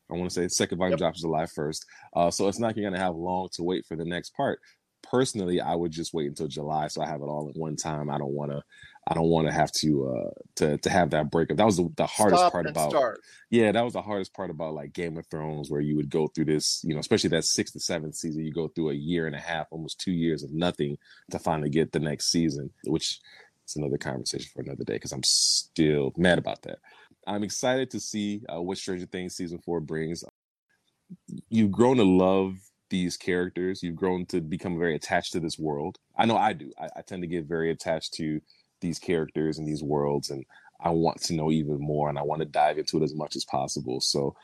[0.09, 0.99] I want to say the second volume Yep.
[0.99, 1.85] drops July 1st.
[2.15, 4.59] Uh, so it's not going to have long to wait for the next part.
[5.03, 8.09] Personally, I would just wait until July so I have it all at one time.
[8.09, 8.63] I don't want to.
[9.07, 11.57] I don't want to have to uh to to have that breakup.
[11.57, 13.19] That was the, the hardest Stop part about start.
[13.49, 16.27] yeah, that was the hardest part about like Game of Thrones, where you would go
[16.27, 19.25] through this, you know, especially that sixth to seventh season, you go through a year
[19.25, 20.97] and a half, almost two years of nothing
[21.31, 23.19] to finally get the next season, which
[23.67, 26.79] is another conversation for another day because I'm still mad about that.
[27.25, 30.23] I'm excited to see uh, what Stranger Things season four brings.
[31.49, 32.55] You've grown to love
[32.89, 33.81] these characters.
[33.81, 35.97] You've grown to become very attached to this world.
[36.17, 36.71] I know I do.
[36.79, 38.41] I, I tend to get very attached to
[38.81, 40.45] these characters and these worlds, and
[40.79, 43.35] I want to know even more, and I want to dive into it as much
[43.35, 44.01] as possible.
[44.01, 44.35] So,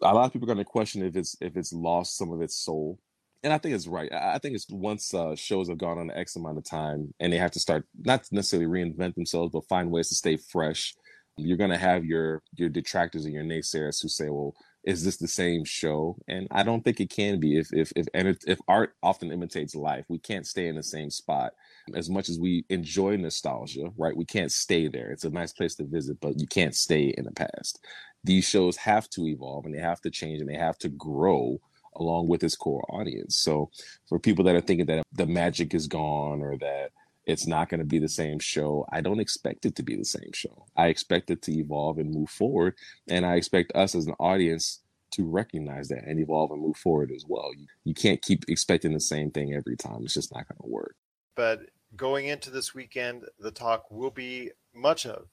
[0.00, 2.40] a lot of people are going to question if it's if it's lost some of
[2.40, 2.98] its soul,
[3.42, 4.12] and I think it's right.
[4.12, 7.38] I think it's once uh, shows have gone on X amount of time, and they
[7.38, 10.94] have to start not necessarily reinvent themselves, but find ways to stay fresh.
[11.36, 15.28] You're gonna have your your detractors and your naysayers who say, "Well, is this the
[15.28, 17.58] same show?" And I don't think it can be.
[17.58, 21.10] If if if and if art often imitates life, we can't stay in the same
[21.10, 21.54] spot.
[21.94, 24.16] As much as we enjoy nostalgia, right?
[24.16, 25.10] We can't stay there.
[25.10, 27.84] It's a nice place to visit, but you can't stay in the past.
[28.24, 31.60] These shows have to evolve and they have to change and they have to grow
[31.96, 33.36] along with its core audience.
[33.36, 33.70] So
[34.08, 36.90] for people that are thinking that the magic is gone or that
[37.26, 40.04] it's not going to be the same show, I don't expect it to be the
[40.04, 40.66] same show.
[40.76, 42.74] I expect it to evolve and move forward.
[43.08, 44.80] And I expect us as an audience
[45.12, 47.50] to recognize that and evolve and move forward as well.
[47.56, 50.00] You, you can't keep expecting the same thing every time.
[50.02, 50.96] It's just not going to work.
[51.34, 51.60] But
[51.96, 55.28] going into this weekend, the talk will be much of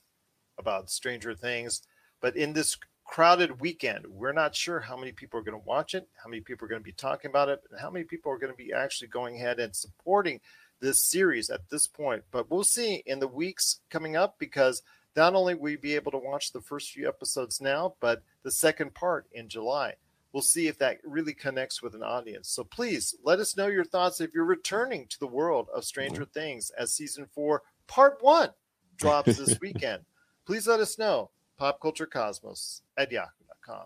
[0.58, 1.82] about Stranger Things.
[2.22, 2.78] But in this
[3.10, 4.06] crowded weekend.
[4.06, 6.70] We're not sure how many people are going to watch it, how many people are
[6.70, 9.08] going to be talking about it, and how many people are going to be actually
[9.08, 10.40] going ahead and supporting
[10.80, 12.24] this series at this point.
[12.30, 14.84] But we'll see in the weeks coming up because
[15.16, 18.52] not only will we be able to watch the first few episodes now, but the
[18.52, 19.96] second part in July.
[20.32, 22.50] We'll see if that really connects with an audience.
[22.50, 26.22] So please let us know your thoughts if you're returning to the world of Stranger
[26.22, 26.40] mm-hmm.
[26.40, 28.50] Things as season four, part one
[28.98, 30.04] drops this weekend.
[30.46, 33.86] Please let us know popculturecosmos at yahoo.com.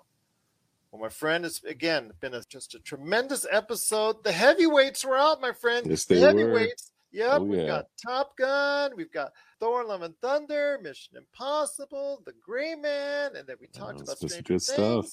[0.92, 4.24] Well, my friend, it's again been a, just a tremendous episode.
[4.24, 5.88] The heavyweights were out, my friend.
[5.88, 6.92] Yes, they the heavyweights.
[7.14, 7.20] Were.
[7.20, 7.68] Yep, Oh, we've yeah.
[7.68, 13.48] got Top Gun, we've got Thor: Love and Thunder, Mission Impossible, The Grey Man, and
[13.48, 14.66] then we talked Oh, about some Stranger good Things.
[14.66, 15.06] stuff.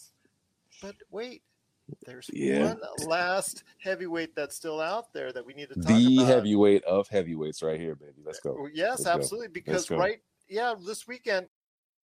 [0.80, 1.42] But wait,
[2.06, 2.74] there's Yeah.
[2.74, 6.26] one last heavyweight that's still out there that we need to talk about The about.
[6.28, 8.22] heavyweight of heavyweights right here, baby.
[8.24, 8.68] Let's go.
[8.72, 9.10] Yes, Let's go.
[9.10, 9.48] absolutely.
[9.48, 11.48] Because right, yeah, this weekend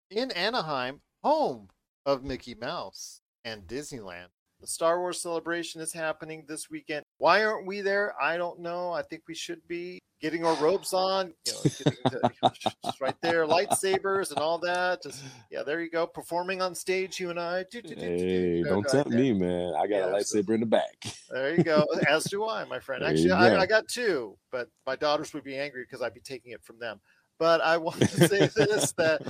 [0.10, 1.70] in Anaheim, home
[2.06, 4.28] of Mickey Mouse and Disneyland,
[4.60, 7.04] the Star Wars celebration is happening this weekend.
[7.22, 8.16] Why aren't we there?
[8.20, 8.92] I don't know.
[8.92, 12.52] I think we should be getting our robes on, you know, getting to,
[12.84, 15.04] just right there, lightsabers and all that.
[15.04, 17.20] Just yeah, there you go, performing on stage.
[17.20, 17.64] You and I.
[17.70, 18.02] Do, do, do.
[18.02, 19.72] Hey, don't tempt me, man.
[19.78, 20.96] I got Yeah, a lightsaber in the back.
[21.30, 21.86] There you go.
[22.10, 23.04] As do I, my friend.
[23.04, 23.56] Actually, I.
[23.56, 26.80] I got two, but my daughters would be angry because I'd be taking it from
[26.80, 27.00] them.
[27.42, 29.24] But I want to say this that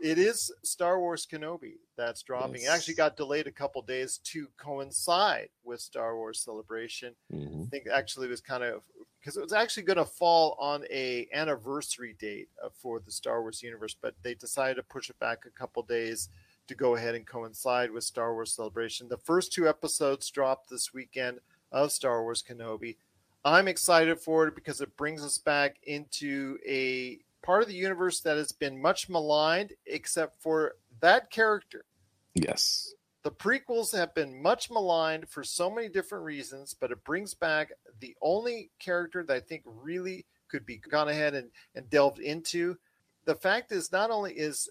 [0.00, 2.62] it is Star Wars Kenobi that's dropping.
[2.62, 7.14] It actually got delayed a couple days to coincide with Star Wars Celebration.
[7.30, 7.66] Mhm.
[7.66, 8.84] I think actually it was kind of
[9.20, 13.42] because it was actually going to fall on a anniversary date uh, for the Star
[13.42, 16.30] Wars universe, but they decided to push it back a couple days
[16.68, 19.10] to go ahead and coincide with Star Wars Celebration.
[19.10, 21.40] The first two episodes dropped this weekend
[21.70, 22.96] of Star Wars Kenobi.
[23.44, 28.20] I'm excited for it because it brings us back into a part of the universe
[28.20, 31.82] that has been much maligned, except for that character
[32.34, 32.92] Yes.
[33.22, 37.72] the prequels have been much maligned for so many different reasons, but it brings back
[38.00, 42.76] the only character that I think really could be gone ahead and, and delved into.
[43.24, 44.68] The fact is, not only is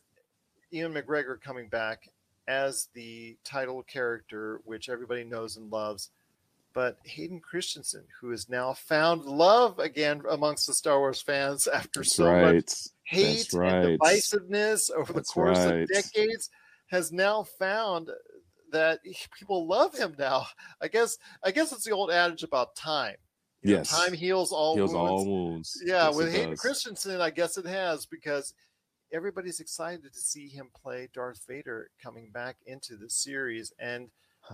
[0.70, 2.08] Ewan McGregor coming back
[2.48, 6.12] as the title character, which everybody knows and loves,
[6.78, 12.02] but Hayden Christensen, who has now found love again amongst the Star Wars fans after
[12.02, 12.72] That's so much
[13.04, 15.82] hate That's and divisiveness over That's the course right.
[15.82, 16.52] of decades
[16.92, 18.12] has now found
[18.72, 19.00] that
[19.40, 20.46] people love him now.
[20.82, 23.16] I guess I guess it's the old adage about time.
[23.64, 23.90] You know, Yes.
[23.90, 25.10] time heals all Heals wounds.
[25.10, 25.82] all wounds.
[25.84, 26.60] Yeah, Yes, with Hayden does.
[26.60, 28.54] Christensen, I guess it has because
[29.12, 33.74] everybody's excited to see him play Darth Vader coming back into the series.
[33.80, 34.12] And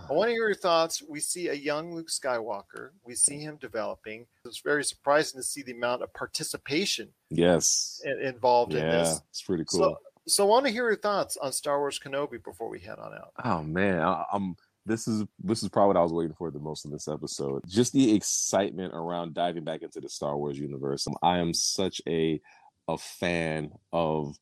[0.10, 1.02] I want to hear your thoughts.
[1.08, 2.90] We see a young Luke Skywalker.
[3.06, 4.26] We see him developing.
[4.46, 8.02] It's very surprising to see the amount of participation Yes.
[8.22, 9.22] involved in this.
[9.30, 9.80] it's pretty cool.
[9.80, 13.00] So, so I want to hear your thoughts on Star Wars Kenobi before we head
[13.00, 13.34] on out.
[13.44, 14.56] Oh man, I, I'm.
[14.86, 17.62] This is this is probably what I was waiting for the most in this episode.
[17.68, 21.08] Just the excitement around diving back into the Star Wars universe.
[21.22, 22.42] I am such a
[22.90, 24.36] a fan of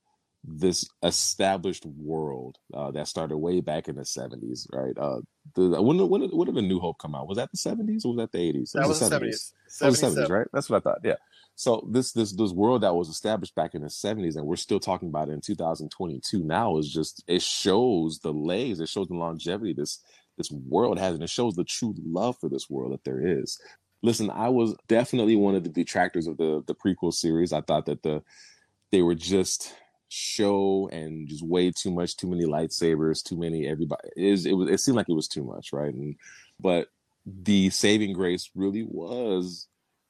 [0.43, 4.97] this established world uh, that started way back in the 70s, right?
[4.97, 5.21] Uh,
[5.55, 7.27] the when when when did the New Hope come out?
[7.27, 8.75] Was that the 70s or was that the 80s?
[8.75, 9.53] It That was the 70s.
[9.79, 10.47] That was the 70s, right?
[10.53, 10.99] That's what I thought.
[11.03, 11.15] Yeah.
[11.55, 14.79] So this this this world that was established back in the 70s and we're still
[14.79, 19.15] talking about it in 2022 now is just it shows the legs, it shows the
[19.15, 19.99] longevity this
[20.37, 23.59] this world has, and it shows the true love for this world that there is.
[24.01, 27.53] Listen, I was definitely one of the detractors of the the prequel series.
[27.53, 28.23] I thought that the
[28.91, 29.75] they were just
[30.11, 34.09] show and just way too much, too many lightsabers, too many everybody.
[34.17, 35.93] Is, it was it seemed like it was too much, right?
[35.93, 36.15] And
[36.59, 36.87] but
[37.25, 39.67] the saving grace really was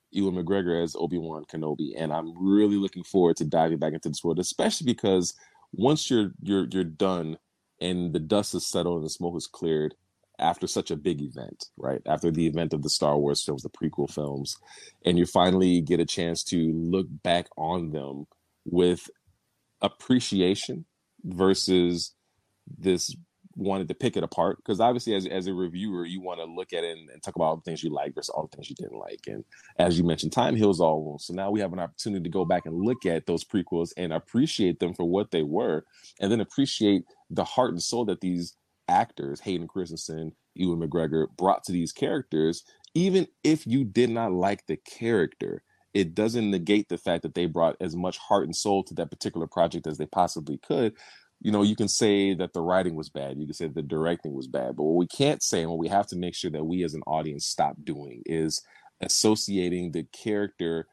[0.09, 4.09] Ewan McGregor as Obi Wan Kenobi, and I'm really looking forward to diving back into
[4.09, 5.35] this world, especially because
[5.71, 7.37] once you're you're you're done
[7.79, 9.93] and the dust is settled and the smoke is cleared
[10.39, 12.01] after such a big event, right?
[12.07, 14.57] After the event of the Star Wars films, the prequel films,
[15.05, 18.25] and you finally get a chance to look back on them
[18.65, 19.09] with
[19.81, 20.85] appreciation
[21.23, 22.13] versus
[22.77, 23.15] this
[23.55, 24.57] wanted to pick it apart.
[24.57, 27.35] Because obviously as, as a reviewer you want to look at it and, and, talk
[27.35, 29.19] about all the things you like versus all the things you didn't like.
[29.27, 29.43] And
[29.77, 31.25] as you mentioned time heals all wounds.
[31.25, 34.13] So now we have an opportunity to go back and look at those prequels and
[34.13, 35.83] appreciate them for what they were
[36.19, 38.55] and then appreciate the heart and soul that these
[38.87, 42.63] actors hayden christensen ewan mcgregor brought to these characters
[42.93, 45.63] even if you did not like the character
[45.93, 49.09] it doesn't negate the fact that they brought as much heart and soul to that
[49.09, 50.93] particular project as they possibly could.
[51.41, 54.33] You know, you can say that the writing was bad, you can say the directing
[54.33, 56.63] was bad, but what we can't say and what we have to make sure that
[56.63, 58.61] we as an audience stop doing is
[59.01, 60.87] associating the character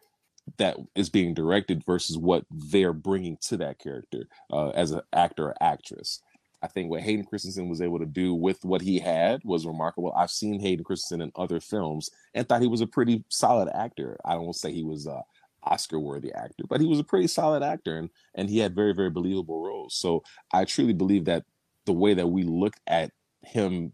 [0.57, 5.49] that is being directed versus what they're bringing to that character uh, as an actor
[5.49, 6.23] or actress.
[6.63, 10.13] I think what Hayden Christensen was able to do with what he had was remarkable.
[10.17, 14.19] I've seen Hayden Christensen in other films and thought he was a pretty solid actor.
[14.25, 15.21] I don't say he was uh,
[15.63, 18.93] Oscar worthy actor, but he was a pretty solid actor and and he had very
[18.93, 19.95] very believable roles.
[19.95, 21.45] So I truly believe that
[21.87, 23.93] the way that we looked at him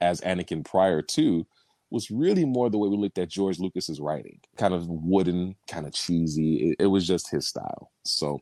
[0.00, 1.46] as Anakin prior to
[1.90, 5.86] was really more the way we looked at George Lucas's writing, kind of wooden, kind
[5.86, 6.70] of cheesy.
[6.70, 7.90] It, it was just his style.
[8.04, 8.40] So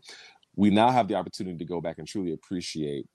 [0.54, 3.06] we now have the opportunity to go back and truly appreciate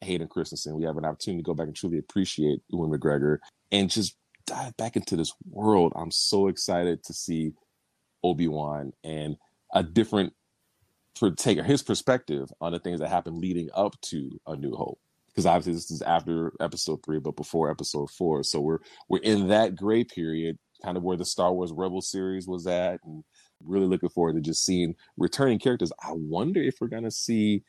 [0.00, 0.76] Hayden Christensen.
[0.76, 3.38] We have an opportunity to go back and truly appreciate Ewan McGregor
[3.72, 4.16] and just
[4.46, 5.92] dive back into this world.
[5.96, 7.52] I'm so excited to see
[8.22, 9.36] Obi-Wan and
[9.72, 10.32] a different
[11.36, 15.00] take his perspective on the things that happened leading up to A New Hope.
[15.28, 18.42] Because obviously this is after episode three, but before episode four.
[18.42, 18.78] So we're
[19.08, 23.00] we're in that gray period, kind of where the Star Wars Rebel series was at,
[23.04, 23.22] and
[23.62, 25.92] really looking forward to just seeing returning characters.
[26.02, 27.64] I wonder if we're gonna see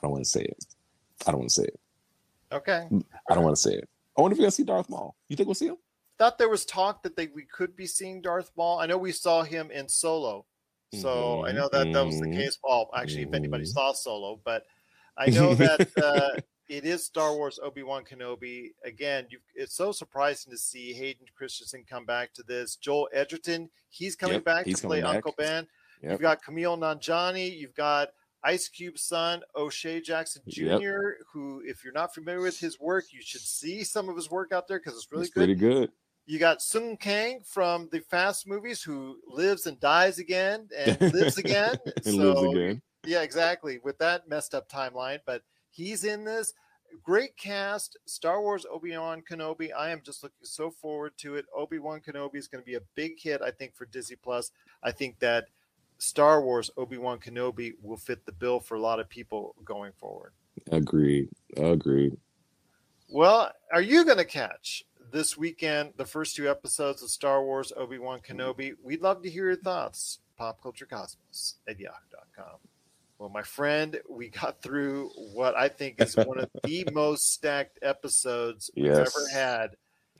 [0.00, 0.66] I don't want to say it.
[1.26, 1.80] I don't want to say it.
[2.52, 2.88] Okay.
[3.30, 3.88] I don't want to say it.
[4.16, 5.14] I wonder if we're gonna see Darth Maul.
[5.28, 5.76] You think we'll see him?
[6.20, 8.78] thought there was talk that they we could be seeing Darth Maul.
[8.78, 10.44] I know we saw him in Solo,
[10.92, 11.44] so mm-hmm.
[11.46, 12.38] I know that that was the mm-hmm.
[12.38, 12.58] case.
[12.62, 13.34] Well, actually, mm-hmm.
[13.34, 13.72] if anybody mm-hmm.
[13.72, 14.64] saw Solo, but
[15.16, 16.38] I know that uh,
[16.68, 18.72] it is Star Wars Obi Wan Kenobi.
[18.84, 22.76] Again, you, it's so surprising to see Hayden Christensen come back to this.
[22.76, 25.14] Joel Edgerton, he's coming yep, back he's to play back.
[25.14, 25.66] Uncle Ben.
[26.02, 26.12] Yep.
[26.12, 27.58] You've got Kumail Nanjiani.
[27.58, 28.10] You've got
[28.42, 30.80] Ice Cube's son, O'Shea Jackson Jr., yep.
[31.32, 34.52] who, if you're not familiar with his work, you should see some of his work
[34.52, 35.40] out there because it's really it's good.
[35.40, 35.90] Pretty good.
[36.26, 41.38] You got Sung Kang from the Fast movies who lives and dies again and lives
[41.38, 41.76] again.
[41.84, 42.82] and so, lives again.
[43.04, 43.78] Yeah, exactly.
[43.82, 46.54] With that messed up timeline, but he's in this
[47.02, 47.98] great cast.
[48.06, 49.70] Star Wars Obi Wan Kenobi.
[49.76, 51.46] I am just looking so forward to it.
[51.54, 54.50] Obi Wan Kenobi is going to be a big hit, I think, for Disney Plus.
[54.82, 55.46] I think that
[56.00, 59.92] Star Wars Obi Wan Kenobi will fit the bill for a lot of people going
[59.92, 60.32] forward.
[60.72, 61.28] Agreed.
[61.56, 62.16] Agreed.
[63.08, 67.72] Well, are you going to catch this weekend, the first two episodes of Star Wars
[67.76, 68.74] Obi Wan Kenobi.
[68.82, 70.20] We'd love to hear your thoughts.
[70.38, 72.58] Popculturecosmos at yahoo.com.
[73.18, 77.78] Well, my friend, we got through what I think is one of the most stacked
[77.82, 79.76] episodes we've ever had.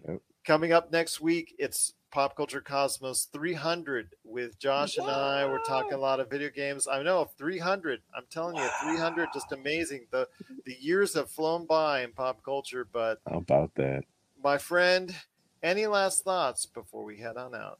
[0.06, 0.20] Yep.
[0.44, 5.04] Coming up next week, it's Pop Culture Cosmos 300 with Josh Whoa.
[5.04, 5.46] and I.
[5.46, 6.88] We're talking a lot of video games.
[6.88, 8.00] I know 300.
[8.16, 10.06] I'm telling you, 300, just amazing.
[10.10, 10.26] The
[10.64, 14.04] the years have flown by in pop culture, but how about that?
[14.42, 15.14] my friend,
[15.62, 17.78] any last thoughts before we head on out?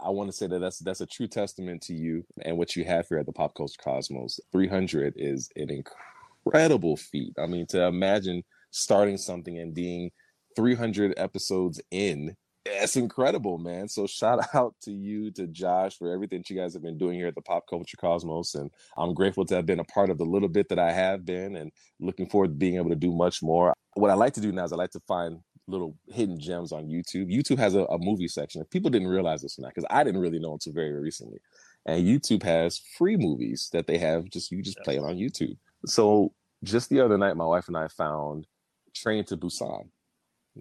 [0.00, 2.84] I want to say that that's that's a true testament to you and what you
[2.84, 4.40] have here at the Pop Culture Cosmos.
[4.50, 7.34] 300 is an incredible feat.
[7.38, 10.10] I mean, to imagine starting something and being
[10.58, 12.34] 300 episodes in,
[12.64, 13.88] that's incredible, man.
[13.88, 17.28] So shout out to you, to Josh, for everything you guys have been doing here
[17.28, 20.24] at the Pop Culture Cosmos, and I'm grateful to have been a part of the
[20.24, 23.40] little bit that I have been, and looking forward to being able to do much
[23.40, 23.72] more.
[23.94, 25.38] What I like to do now is I like to find
[25.68, 27.32] little hidden gems on YouTube.
[27.32, 28.64] YouTube has a, a movie section.
[28.64, 31.38] People didn't realize this now because I didn't really know until very recently.
[31.86, 35.56] And YouTube has free movies that they have just you just play it on YouTube.
[35.86, 36.32] So
[36.64, 38.46] just the other night, my wife and I found
[38.94, 39.90] Train to Busan.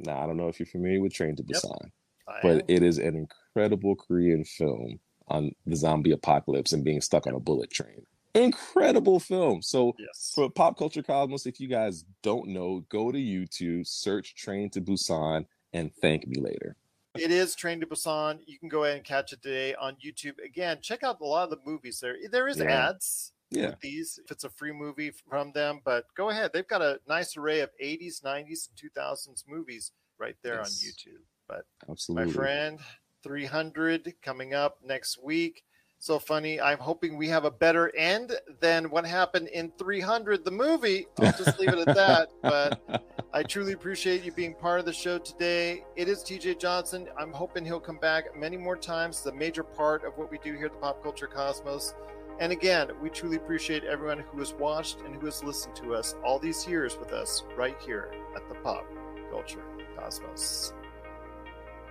[0.05, 2.41] Now I don't know if you're familiar with Train to Busan, yep.
[2.41, 7.33] but it is an incredible Korean film on the zombie apocalypse and being stuck on
[7.33, 8.05] a bullet train
[8.37, 9.61] incredible film.
[9.61, 10.31] So yes.
[10.33, 14.81] for Pop Culture Cosmos, if you guys don't know, go to YouTube, search Train to
[14.81, 16.75] Busan, and thank me later.
[17.15, 18.39] It is Train to Busan.
[18.45, 20.35] You can go ahead and catch it today on YouTube.
[20.43, 22.15] Again, check out a lot of the movies there.
[22.29, 22.89] There is Yeah.
[22.89, 23.67] ads Yeah.
[23.69, 26.51] with these if it's a free movie from them, but go ahead.
[26.53, 30.83] They've got a nice array of 80s, 90s, and 2000s movies right there Yes.
[30.83, 31.21] on YouTube.
[31.47, 32.25] But Absolutely.
[32.27, 32.79] my friend,
[33.23, 35.63] 300 coming up next week
[35.99, 36.61] so funny.
[36.61, 38.31] I'm hoping we have a better end
[38.61, 41.07] than what happened in 300, the movie.
[41.19, 42.29] I'll just leave it at that.
[42.43, 45.83] But I truly appreciate you being part of the show today.
[45.95, 47.07] It is TJ Johnson.
[47.19, 49.17] I'm hoping he'll come back many more times.
[49.17, 51.95] It's a major part of what we do here at the Pop Culture Cosmos.
[52.39, 56.15] And again, we truly appreciate everyone who has watched and who has listened to us
[56.23, 58.85] all these years with us right here at the Pop
[59.31, 59.63] Culture
[59.97, 60.73] Cosmos.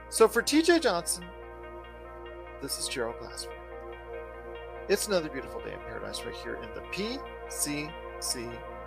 [0.08, 1.24] So for TJ Johnson,
[2.62, 3.54] this is Gerald Glassford.
[4.88, 7.90] It's another beautiful day in paradise right here in the PCC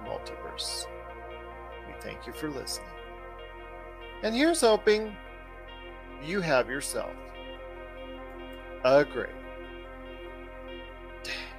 [0.06, 0.86] multiverse.
[1.88, 2.88] We thank you for listening.
[4.24, 5.14] And here's hoping
[6.24, 7.12] you have yourself
[8.86, 9.39] a great
[11.24, 11.59] dead.